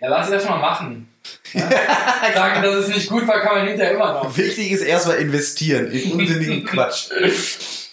[0.00, 1.08] ja lass es erstmal machen.
[1.52, 1.68] Ja?
[2.34, 4.36] Sagen, dass es nicht gut war, kann man hinterher immer noch.
[4.36, 7.08] Wichtig ist erstmal investieren in unsinnigen Quatsch.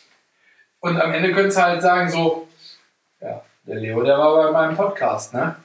[0.86, 2.48] Und am Ende könntest du halt sagen so,
[3.20, 5.56] ja, der Leo, der war bei meinem Podcast, ne?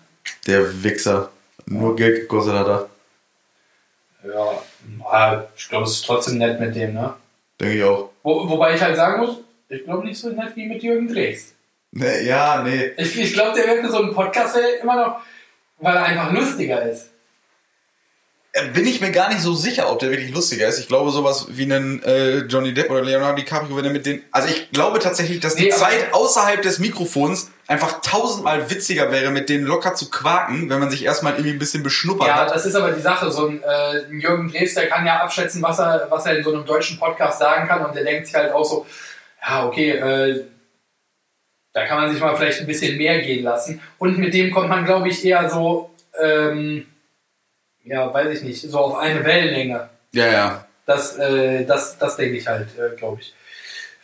[0.46, 1.28] Der Wichser.
[1.66, 2.88] Nur Geld gekostet hat er.
[4.24, 7.12] Ja, ich glaube, es ist trotzdem nett mit dem, ne?
[7.60, 8.08] Denke ich auch.
[8.22, 9.36] Wo, wobei ich halt sagen muss,
[9.68, 11.54] ich glaube nicht so nett wie mit Jürgen Drees.
[11.92, 12.92] Nee, ja, nee.
[12.96, 15.20] Ich, ich glaube, der wird für so einen Podcast immer noch,
[15.80, 17.10] weil er einfach lustiger ist.
[18.52, 20.78] Äh, Bin ich mir gar nicht so sicher, ob der wirklich lustiger ist.
[20.80, 24.22] Ich glaube, sowas wie einen äh, Johnny Depp oder Leonardo DiCaprio, wenn er mit den.
[24.32, 29.30] Also ich glaube tatsächlich, dass die Nee, Zeit außerhalb des Mikrofons einfach tausendmal witziger wäre,
[29.30, 32.50] mit denen locker zu quaken, wenn man sich erstmal irgendwie ein bisschen beschnuppert Ja, hat.
[32.50, 33.30] das ist aber die Sache.
[33.30, 36.42] So ein, äh, ein Jürgen Drees, der kann ja abschätzen, was er, was er in
[36.42, 38.84] so einem deutschen Podcast sagen kann und der denkt sich halt auch so,
[39.46, 40.44] ja, okay, äh,
[41.72, 43.80] da kann man sich mal vielleicht ein bisschen mehr gehen lassen.
[43.98, 45.90] Und mit dem kommt man, glaube ich, eher so,
[46.20, 46.86] ähm,
[47.90, 49.90] ja, weiß ich nicht, so auf eine Wellenlänge.
[50.12, 50.64] Ja, ja.
[50.86, 53.34] Das, äh, das, das denke ich halt, äh, glaube ich.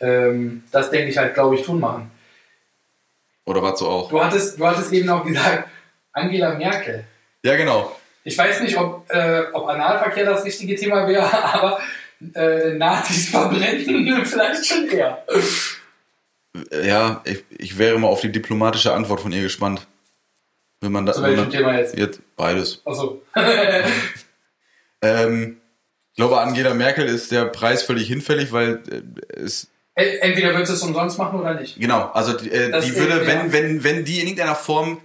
[0.01, 2.11] Ähm, das denke ich halt, glaube ich, tun machen.
[3.45, 4.09] Oder was so auch.
[4.09, 5.69] Du hattest, du hattest eben noch gesagt,
[6.11, 7.05] Angela Merkel.
[7.43, 7.95] Ja, genau.
[8.25, 11.79] Ich weiß nicht, ob, äh, ob Analverkehr das richtige Thema wäre, aber
[12.35, 15.23] äh, Nazis verbrennen vielleicht schon eher.
[16.83, 19.87] Ja, ich, ich wäre mal auf die diplomatische Antwort von ihr gespannt.
[20.81, 21.13] Wenn man da.
[21.13, 21.97] Zu welchem Thema jetzt?
[21.97, 22.81] jetzt beides.
[22.85, 23.21] Achso.
[25.01, 25.57] Ähm,
[26.09, 30.75] ich glaube, Angela Merkel ist der Preis völlig hinfällig, weil äh, es Entweder würdest du
[30.75, 31.79] es umsonst machen oder nicht.
[31.79, 33.27] Genau, also die, äh, die würde, ja.
[33.27, 35.01] wenn, wenn, wenn die in irgendeiner Form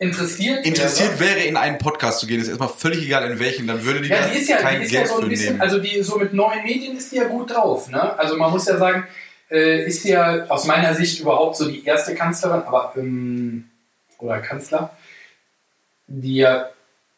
[0.00, 0.66] Interessiert?
[0.66, 1.40] interessiert wäre.
[1.40, 4.26] in einen Podcast zu gehen, ist erstmal völlig egal in welchen, dann würde die Ja,
[4.26, 5.60] die ist ja, kein die ist ja Geld so ein für bisschen, nehmen.
[5.60, 8.18] also die so mit neuen Medien ist die ja gut drauf, ne?
[8.18, 9.06] Also man muss ja sagen,
[9.50, 13.67] äh, ist ja aus meiner Sicht überhaupt so die erste Kanzlerin, aber ähm,
[14.18, 14.96] oder Kanzler,
[16.06, 16.68] die ja,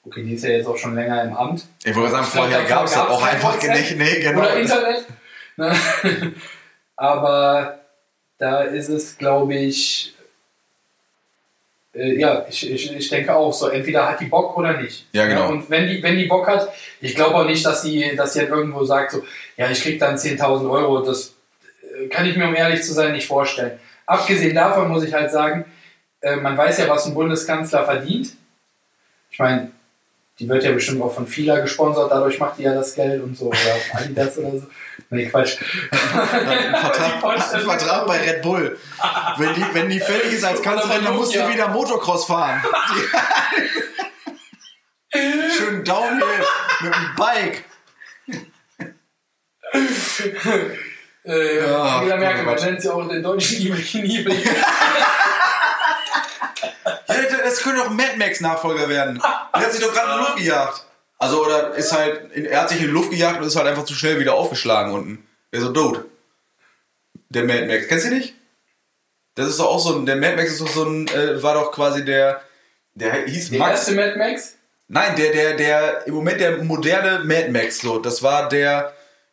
[0.04, 1.66] okay, die ist ja jetzt auch schon länger im Amt.
[1.84, 3.96] ich wollte sagen, vorher gab es auch einfach nicht.
[3.96, 4.40] Nee, genau.
[4.40, 5.06] Oder Internet.
[5.56, 5.74] Ne?
[6.96, 7.80] Aber
[8.38, 10.14] da ist es, glaube ich,
[11.94, 15.06] äh, ja, ich, ich, ich denke auch so, entweder hat die Bock oder nicht.
[15.12, 15.48] Ja, genau.
[15.48, 16.68] Und wenn die, wenn die Bock hat,
[17.00, 19.24] ich glaube auch nicht, dass sie, dass halt irgendwo sagt, so,
[19.56, 21.34] ja, ich krieg dann 10.000 Euro, das
[21.82, 23.78] äh, kann ich mir, um ehrlich zu sein, nicht vorstellen.
[24.06, 25.64] Abgesehen davon muss ich halt sagen,
[26.22, 28.32] äh, man weiß ja, was ein Bundeskanzler verdient.
[29.30, 29.70] Ich meine,
[30.38, 33.36] die wird ja bestimmt auch von Fila gesponsert, dadurch macht die ja das Geld und
[33.36, 33.58] so, oder
[33.92, 34.66] Adidas oder so.
[35.10, 35.58] Nee, Quatsch.
[35.90, 38.78] ein Vertrag, ein Vertrag bei Red Bull.
[39.38, 41.48] Wenn die, wenn die fällig ist als Kanzlerin, dann muss sie Ja.
[41.52, 42.62] wieder Motocross fahren.
[45.12, 46.44] Schön Downhill
[46.82, 47.64] mit dem Bike.
[51.24, 54.36] Äh, Ja, Angela Merkel, man nennt sie auch den deutschen Knievel.
[57.06, 59.20] Das könnte doch ein Mad Max Nachfolger werden.
[59.54, 60.86] Der hat sich doch gerade in die Luft gejagt.
[61.18, 63.84] Also, oder ist halt, er hat sich in die Luft gejagt und ist halt einfach
[63.84, 65.26] zu schnell wieder aufgeschlagen unten.
[65.52, 66.04] Der ist so tot.
[67.28, 67.88] Der Mad Max.
[67.88, 68.34] Kennst du nicht?
[69.34, 71.54] Das ist doch auch so ein, der Mad Max ist doch so ein, äh, war
[71.54, 72.40] doch quasi der,
[72.94, 73.70] der hieß Der Max.
[73.72, 74.56] erste Mad Max?
[74.88, 77.98] Nein, der, der, der, im Moment der moderne Mad Max, so.
[77.98, 78.92] Das war der,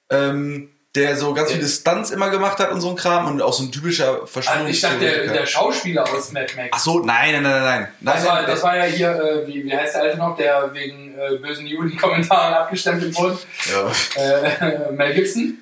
[0.10, 3.54] ähm, der so ganz viele Stunts immer gemacht hat und so ein Kram und auch
[3.54, 5.34] so ein typischer Also ich dachte, der, Verschwörungstheoretiker.
[5.34, 6.70] der Schauspieler aus Mad Max.
[6.72, 7.88] Ach so, nein, nein, nein, nein.
[8.00, 8.16] nein.
[8.16, 11.16] Das war, das war ja hier, äh, wie, wie heißt der alte noch, der wegen
[11.18, 13.38] äh, bösen Juden-Kommentaren abgestempelt wurde?
[13.72, 13.92] ja.
[14.22, 15.58] Äh, Mel Gibson.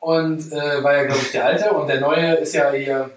[0.00, 1.70] Und äh, war ja, glaube ich, der alte.
[1.72, 3.10] Und der neue ist ja hier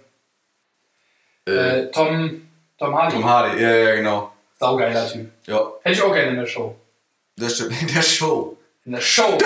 [1.46, 2.42] äh, Tom,
[2.78, 3.16] Tom Hardy.
[3.16, 4.32] Tom Hardy, ja, ja, genau.
[4.60, 5.30] Saugeiler Typ.
[5.48, 6.76] Ja, Hätte ich auch gerne in der Show.
[7.36, 7.82] das stimmt.
[7.82, 8.58] In der Show.
[8.86, 9.28] In der Show.
[9.34, 9.42] Und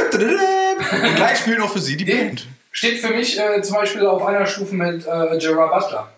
[1.15, 2.15] gleich spielen auch für sie die Nee.
[2.15, 2.47] Band.
[2.71, 6.11] Steht für mich äh, zum Beispiel auf einer Stufe mit äh, Gerard Butler.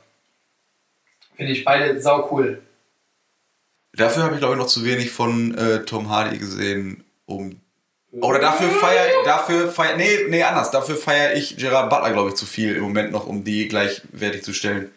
[1.35, 2.61] Finde ich beide sau cool.
[3.93, 7.59] Dafür habe ich, glaube ich, noch zu wenig von äh, Tom Hardy gesehen, um.
[8.13, 10.69] Oder dafür feier dafür feier, nee, nee, anders.
[10.71, 14.43] Dafür feiere ich Gerard Butler, glaube ich, zu viel im Moment noch, um die gleichwertig
[14.43, 14.91] zu stellen.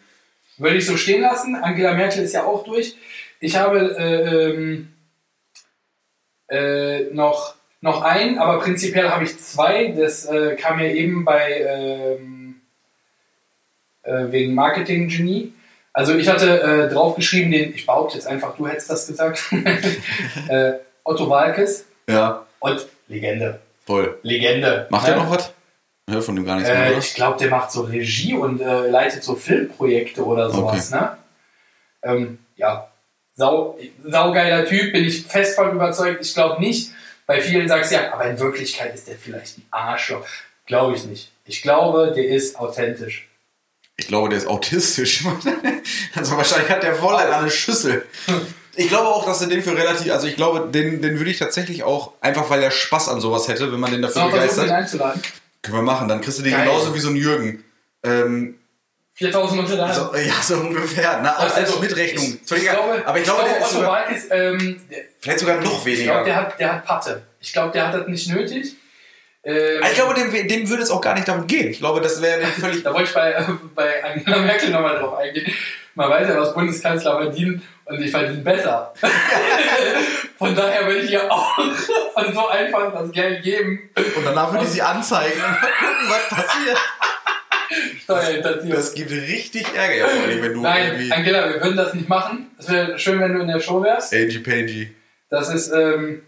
[0.57, 1.55] Würde ich so stehen lassen.
[1.55, 2.95] Angela Merkel ist ja auch durch.
[3.39, 4.93] Ich habe äh, ähm,
[6.49, 7.55] äh, noch,
[7.85, 9.93] noch einen, aber prinzipiell habe ich zwei.
[9.97, 12.61] Das äh, kam mir eben bei ähm,
[14.03, 15.53] äh, wegen Marketing-Genie.
[15.93, 19.41] Also ich hatte äh, draufgeschrieben, den, ich behaupte jetzt einfach, du hättest das gesagt.
[20.49, 20.73] äh,
[21.03, 21.85] Otto Walkes.
[22.09, 23.59] Ja, Und Legende.
[23.85, 24.19] voll.
[24.23, 24.87] Legende.
[24.89, 25.13] Macht Ne?
[25.13, 25.53] er noch was?
[26.07, 28.61] Ich höre von dem gar nichts mehr, Äh, ich glaube, der macht so Regie und
[28.61, 31.17] äh, leitet so Filmprojekte oder sowas, ne?
[32.03, 32.91] Ähm, ja,
[33.33, 36.23] sau, saugeiler Typ, bin ich fest von überzeugt.
[36.23, 36.91] Ich glaube nicht,
[37.25, 40.27] bei vielen sagst du ja, aber in Wirklichkeit ist der vielleicht ein Arschloch.
[40.65, 41.31] Glaube ich nicht.
[41.45, 43.27] Ich glaube, der ist authentisch.
[43.97, 45.23] Ich glaube, der ist autistisch.
[46.15, 48.05] also wahrscheinlich hat der voll eine Schüssel.
[48.75, 51.39] Ich glaube auch, dass er den für relativ, also ich glaube, den, den würde ich
[51.39, 55.19] tatsächlich auch, einfach weil er Spaß an sowas hätte, wenn man den dafür wir begeistert.
[55.61, 56.65] Können wir machen, dann kriegst du den Geil.
[56.65, 57.63] genauso wie so ein Jürgen.
[58.03, 58.55] Ähm,
[59.15, 59.95] 4000 unter der Hand.
[59.95, 61.19] so, ja, so ungefähr.
[61.23, 62.37] Na, auch selbst mit Rechnung.
[62.45, 65.55] Ich, ich glaube, aber ich glaube, der ist Otto sogar, Walkes, ähm, der, vielleicht sogar
[65.55, 66.23] noch ich glaube, weniger.
[66.25, 67.21] der hat, der hat Patte.
[67.39, 68.75] Ich glaube, der hat das nicht nötig.
[69.45, 71.69] Ähm, ich glaube, dem, dem würde es auch gar nicht darum gehen.
[71.69, 72.83] Ich glaube, das wäre völlig.
[72.83, 73.43] Da wollte ich bei, äh,
[73.73, 75.49] bei Angela Merkel nochmal drauf eingehen.
[75.93, 78.93] Man weiß ja, was Bundeskanzler verdienen und ich verdiene besser.
[80.37, 81.57] Von daher will ich ihr auch
[82.33, 83.89] so einfach das Geld geben.
[83.95, 86.77] Und danach würde ich sie anzeigen und gucken, was passiert.
[88.03, 88.75] Steuerhinterziehung.
[88.75, 91.11] Das gibt richtig Ärger, ja, vor allem, wenn du Nein, irgendwie.
[91.11, 92.47] Angela, wir würden das nicht machen.
[92.57, 94.13] Es wäre schön, wenn du in der Show wärst.
[94.13, 94.91] Angie Pangy.
[95.29, 96.21] Das ist, ähm,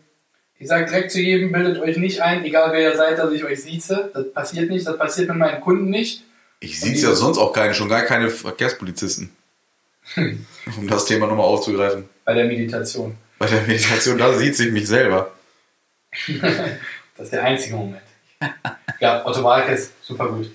[0.58, 3.44] ich sage direkt zu jedem, bildet euch nicht ein, egal wer ihr seid, dass ich
[3.44, 4.10] euch sieze.
[4.14, 6.24] Das passiert nicht, das passiert mit meinen Kunden nicht.
[6.60, 9.32] Ich sehe ja sonst auch keine, schon gar keine Verkehrspolizisten.
[10.16, 12.10] um das Thema nochmal aufzugreifen.
[12.26, 13.16] Bei der Meditation.
[13.38, 15.32] Bei der Meditation, da sieht sich mich selber.
[17.18, 18.04] Das ist der einzige Moment.
[19.00, 20.52] ja, Otto Walkes, super gut.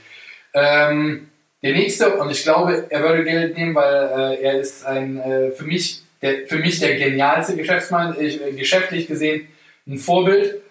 [0.55, 1.29] Ähm,
[1.63, 5.51] der nächste, und ich glaube, er würde Geld nehmen, weil äh, er ist ein, äh,
[5.53, 9.49] für, mich, der, für mich der genialste Geschäftsmann, ich, äh, geschäftlich gesehen
[9.87, 10.63] ein Vorbild.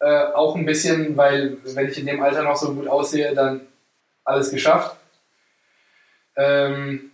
[0.00, 3.60] Äh, auch ein bisschen, weil, wenn ich in dem Alter noch so gut aussehe, dann
[4.24, 4.96] alles geschafft.
[6.36, 7.10] Ähm,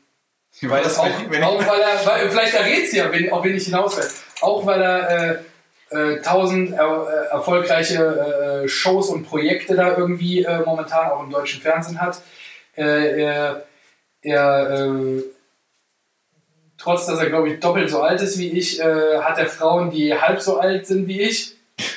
[0.62, 3.44] Weil das, auch, wenn, wenn auch weil er, weil, vielleicht errät es ja, wenn, auf
[3.44, 4.06] wen ich hinaus will.
[4.40, 5.44] Auch weil er
[5.90, 11.30] äh, tausend er, äh, erfolgreiche äh, Shows und Projekte da irgendwie äh, momentan auch im
[11.30, 12.20] deutschen Fernsehen hat.
[12.76, 13.64] Äh, er,
[14.22, 15.22] äh,
[16.76, 20.12] trotz dass er glaube ich doppelt so alt ist wie ich, hat er Frauen, die
[20.14, 21.54] halb so alt sind wie ich.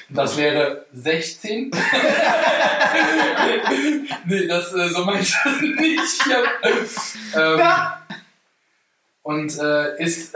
[0.09, 1.71] Das wäre 16.
[4.25, 6.27] nee, das, so meine ich das nicht.
[7.35, 7.61] ähm,
[9.23, 9.53] und
[9.99, 10.35] ist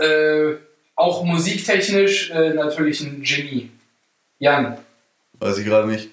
[0.96, 3.72] auch musiktechnisch äh, natürlich ein Genie.
[4.40, 4.78] Jan,
[5.34, 6.10] weiß ich gerade nicht.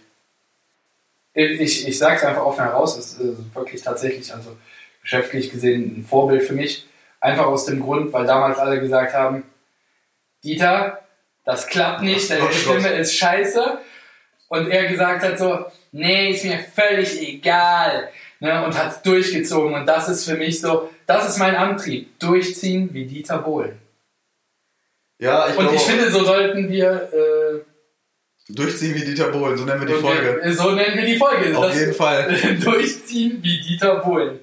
[1.35, 4.57] ich, ich sage es einfach offen heraus, ist äh, wirklich tatsächlich, also
[5.03, 6.87] geschäftlich gesehen, ein Vorbild für mich.
[7.21, 9.45] Einfach aus dem Grund, weil damals alle gesagt haben,
[10.43, 11.01] Dieter,
[11.45, 13.79] das klappt nicht, deine Stimme ist scheiße.
[14.49, 18.09] Und er gesagt hat so, nee, ist mir völlig egal.
[18.43, 19.75] Ne, und hat es durchgezogen.
[19.75, 22.19] Und das ist für mich so, das ist mein Antrieb.
[22.19, 23.79] Durchziehen wie Dieter Bohlen.
[25.21, 27.61] Ja, ich Und glaube, ich finde, so sollten wir, äh,
[28.53, 30.41] durchziehen wie Dieter Bohlen, so nennen wir die Folge.
[30.43, 31.57] Wir, so nennen wir die Folge.
[31.57, 32.35] Auf Das- jeden Fall.
[32.65, 34.41] durchziehen wie Dieter Bohlen.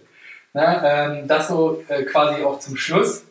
[0.53, 3.23] Na, ähm, das so äh, quasi auch zum Schluss.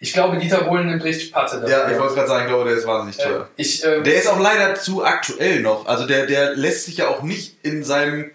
[0.00, 1.68] Ich glaube, Dieter Bohlen nimmt richtig Patte dafür.
[1.70, 3.48] Ja, ich wollte gerade sagen, ich glaube, der ist wahnsinnig äh, teuer.
[3.56, 5.86] ich, äh, Der ist auch leider zu aktuell noch.
[5.86, 8.30] Also der, der lässt sich ja auch nicht in seinem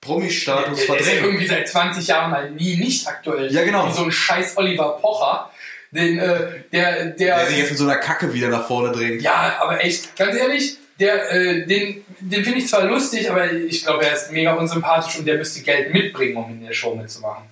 [0.00, 1.24] Promi-Status der ist verdrängen.
[1.24, 3.52] irgendwie seit 20 Jahren mal nie nicht aktuell.
[3.52, 3.88] Ja, genau.
[3.88, 5.50] Wie so ein scheiß Oliver Pocher.
[5.90, 9.22] Den, äh, der, der, Der sich jetzt mit so einer Kacke wieder nach vorne drängt.
[9.22, 13.84] ja, aber echt, ganz ehrlich, der, äh, den, den finde ich zwar lustig, aber ich
[13.84, 17.44] glaube, er ist mega unsympathisch und der müsste Geld mitbringen, um in der Show mitzumachen.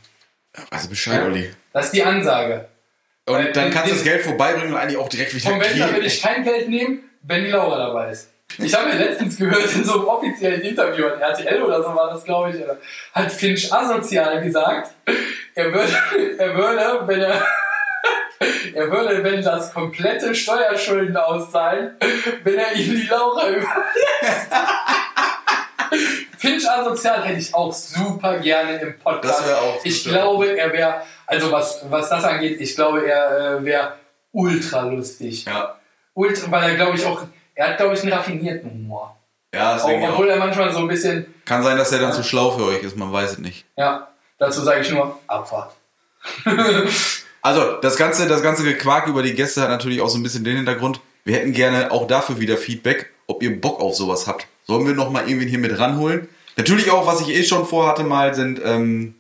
[0.71, 1.25] Also Bescheid, Ja.
[1.27, 1.51] Olli.
[1.73, 2.69] Das ist die Ansage.
[3.27, 5.95] Und Weil dann kannst du das Geld vorbeibringen und eigentlich auch direkt wieder Vom Wendler
[5.95, 8.31] will ich kein Geld nehmen, wenn die Laura dabei ist.
[8.59, 12.11] Ich habe mir letztens gehört in so einem offiziellen Interview an RTL oder so war
[12.11, 12.79] das, glaube ich, oder,
[13.13, 14.93] hat Finch asozial gesagt,
[15.55, 15.93] er würde,
[16.39, 17.45] er würde, wenn er,
[18.75, 21.97] er würde, wenn das komplette Steuerschulden auszahlen,
[22.45, 24.51] wenn er ihm die Laura überlässt.
[26.39, 29.41] Finch asozial hätte ich auch super gerne im Podcast.
[29.41, 30.17] Das wäre auch Ich super.
[30.17, 33.95] glaube, er wäre, also was, was das angeht, ich glaube, er äh, wäre
[34.33, 35.45] ultra lustig.
[35.47, 35.77] Ja,
[36.15, 37.23] Ultra, weil er, glaube ich, auch,
[37.55, 39.17] er hat, glaube ich, einen raffinierten Humor.
[39.55, 40.11] ja das Auch, ich auch.
[40.11, 42.83] obwohl er manchmal so ein bisschen, Kann sein, dass er dann zu schlau für euch
[42.83, 43.65] ist, man weiß es nicht.
[43.77, 44.09] ja,
[44.39, 45.75] dazu sage ich nur Abfahrt.
[47.47, 50.43] Also, das ganze, das ganze Gequark über die Gäste hat natürlich auch so ein bisschen
[50.43, 51.01] den Hintergrund.
[51.25, 54.49] Wir hätten gerne auch dafür wieder Feedback, ob ihr Bock auf sowas habt.
[54.67, 56.27] Sollen wir noch mal irgendwie hier mit ranholen?
[56.57, 59.15] Natürlich auch, was ich eh schon vorhatte mal, sind ähm,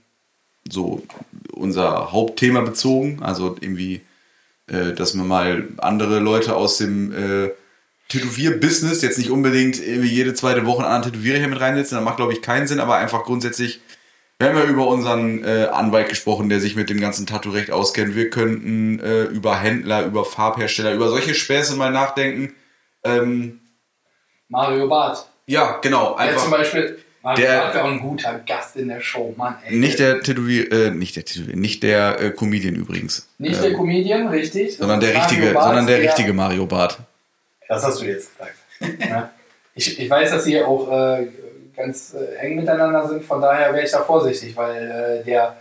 [0.69, 1.05] so
[1.53, 3.23] unser Hauptthema bezogen.
[3.23, 4.01] Also irgendwie,
[4.67, 7.51] äh, dass wir mal andere Leute aus dem äh,
[8.09, 11.95] Tätowier-Business jetzt nicht unbedingt jede zweite Woche einen anderen Tätowierer hier mit reinsetzen.
[11.95, 13.83] Das macht, glaube ich, keinen Sinn, aber einfach grundsätzlich
[14.39, 18.15] wir haben ja über unseren äh, Anwalt gesprochen, der sich mit dem ganzen Tattoo-Recht auskennt.
[18.15, 22.55] Wir könnten äh, über Händler, über Farbhersteller, über solche Späße mal nachdenken.
[23.05, 23.61] Ähm,
[24.49, 25.27] Mario Barth.
[25.47, 26.17] ja, genau.
[26.19, 29.35] Der zum Einfach Beispiel, Mario Der- Barth wäre auch ein guter Gast in der Show,
[29.37, 29.75] Mann, ey.
[29.77, 33.29] nicht der Tätowier, äh, nicht der Tätowier, nicht der äh, Comedian übrigens.
[33.39, 34.77] Nicht äh, der Comedian, richtig.
[34.77, 36.99] sondern der Mario richtige, Barth, sondern der richtige Mario Barth.
[37.69, 38.55] Das hast du jetzt gesagt.
[39.01, 39.31] ja.
[39.75, 41.27] Ich, ich weiß, dass sie auch äh,
[41.77, 45.57] ganz äh, eng miteinander sind, von daher wäre ich da vorsichtig, weil äh, der,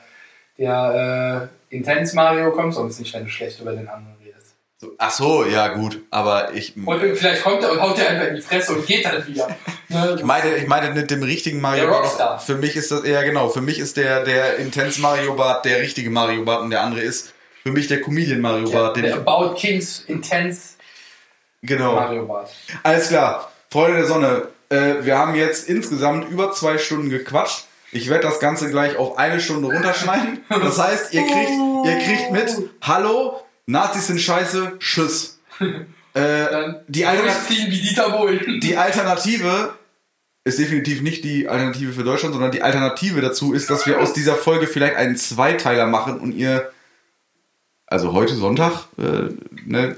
[0.57, 4.55] der äh, Intens Mario kommt sonst nicht, wenn du schlecht über den anderen redest.
[4.77, 6.75] So, ach so, ja gut, aber ich.
[6.77, 9.47] Und vielleicht kommt er und haut dir einfach in die Fresse und geht dann wieder.
[9.87, 10.15] Ne?
[10.17, 12.41] Ich meine, ich meine mit dem richtigen Mario Bart.
[12.41, 15.79] Für mich ist das, ja genau, für mich ist der, der Intense Mario Bart der
[15.79, 18.97] richtige Mario Bart und der andere ist für mich der Comedian Mario Der, Bart.
[18.97, 20.75] Den der About Kings Intense
[21.61, 21.93] genau.
[21.93, 22.49] Mario Bart.
[22.81, 23.51] Alles klar.
[23.69, 27.65] Freunde der Sonne, äh, wir haben jetzt insgesamt über zwei Stunden gequatscht.
[27.91, 30.39] Ich werde das Ganze gleich auf eine Stunde runterschneiden.
[30.49, 31.51] Das heißt, ihr kriegt,
[31.85, 35.39] ihr kriegt mit, hallo, Nazis sind scheiße, tschüss.
[36.15, 38.61] Äh, die, Alternat durchziehen wie Dieter Bohlen.
[38.61, 39.73] die Alternative
[40.45, 44.13] ist definitiv nicht die Alternative für Deutschland, sondern die Alternative dazu ist, dass wir aus
[44.13, 46.71] dieser Folge vielleicht einen Zweiteiler machen und ihr,
[47.85, 49.33] also heute Sonntag, äh,
[49.65, 49.97] ne,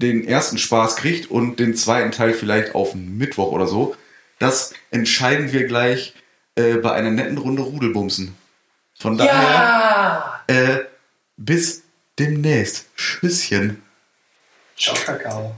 [0.00, 3.94] den ersten Spaß kriegt und den zweiten Teil vielleicht auf Mittwoch oder so.
[4.38, 6.14] Das entscheiden wir gleich
[6.56, 8.34] äh, bei einer netten Runde Rudelbumsen.
[8.98, 10.44] Von daher, Ja!
[10.46, 10.78] äh,
[11.36, 11.82] bis
[12.18, 12.86] demnächst.
[12.96, 13.82] Tschüsschen.
[14.76, 15.54] Ciao, Kakao.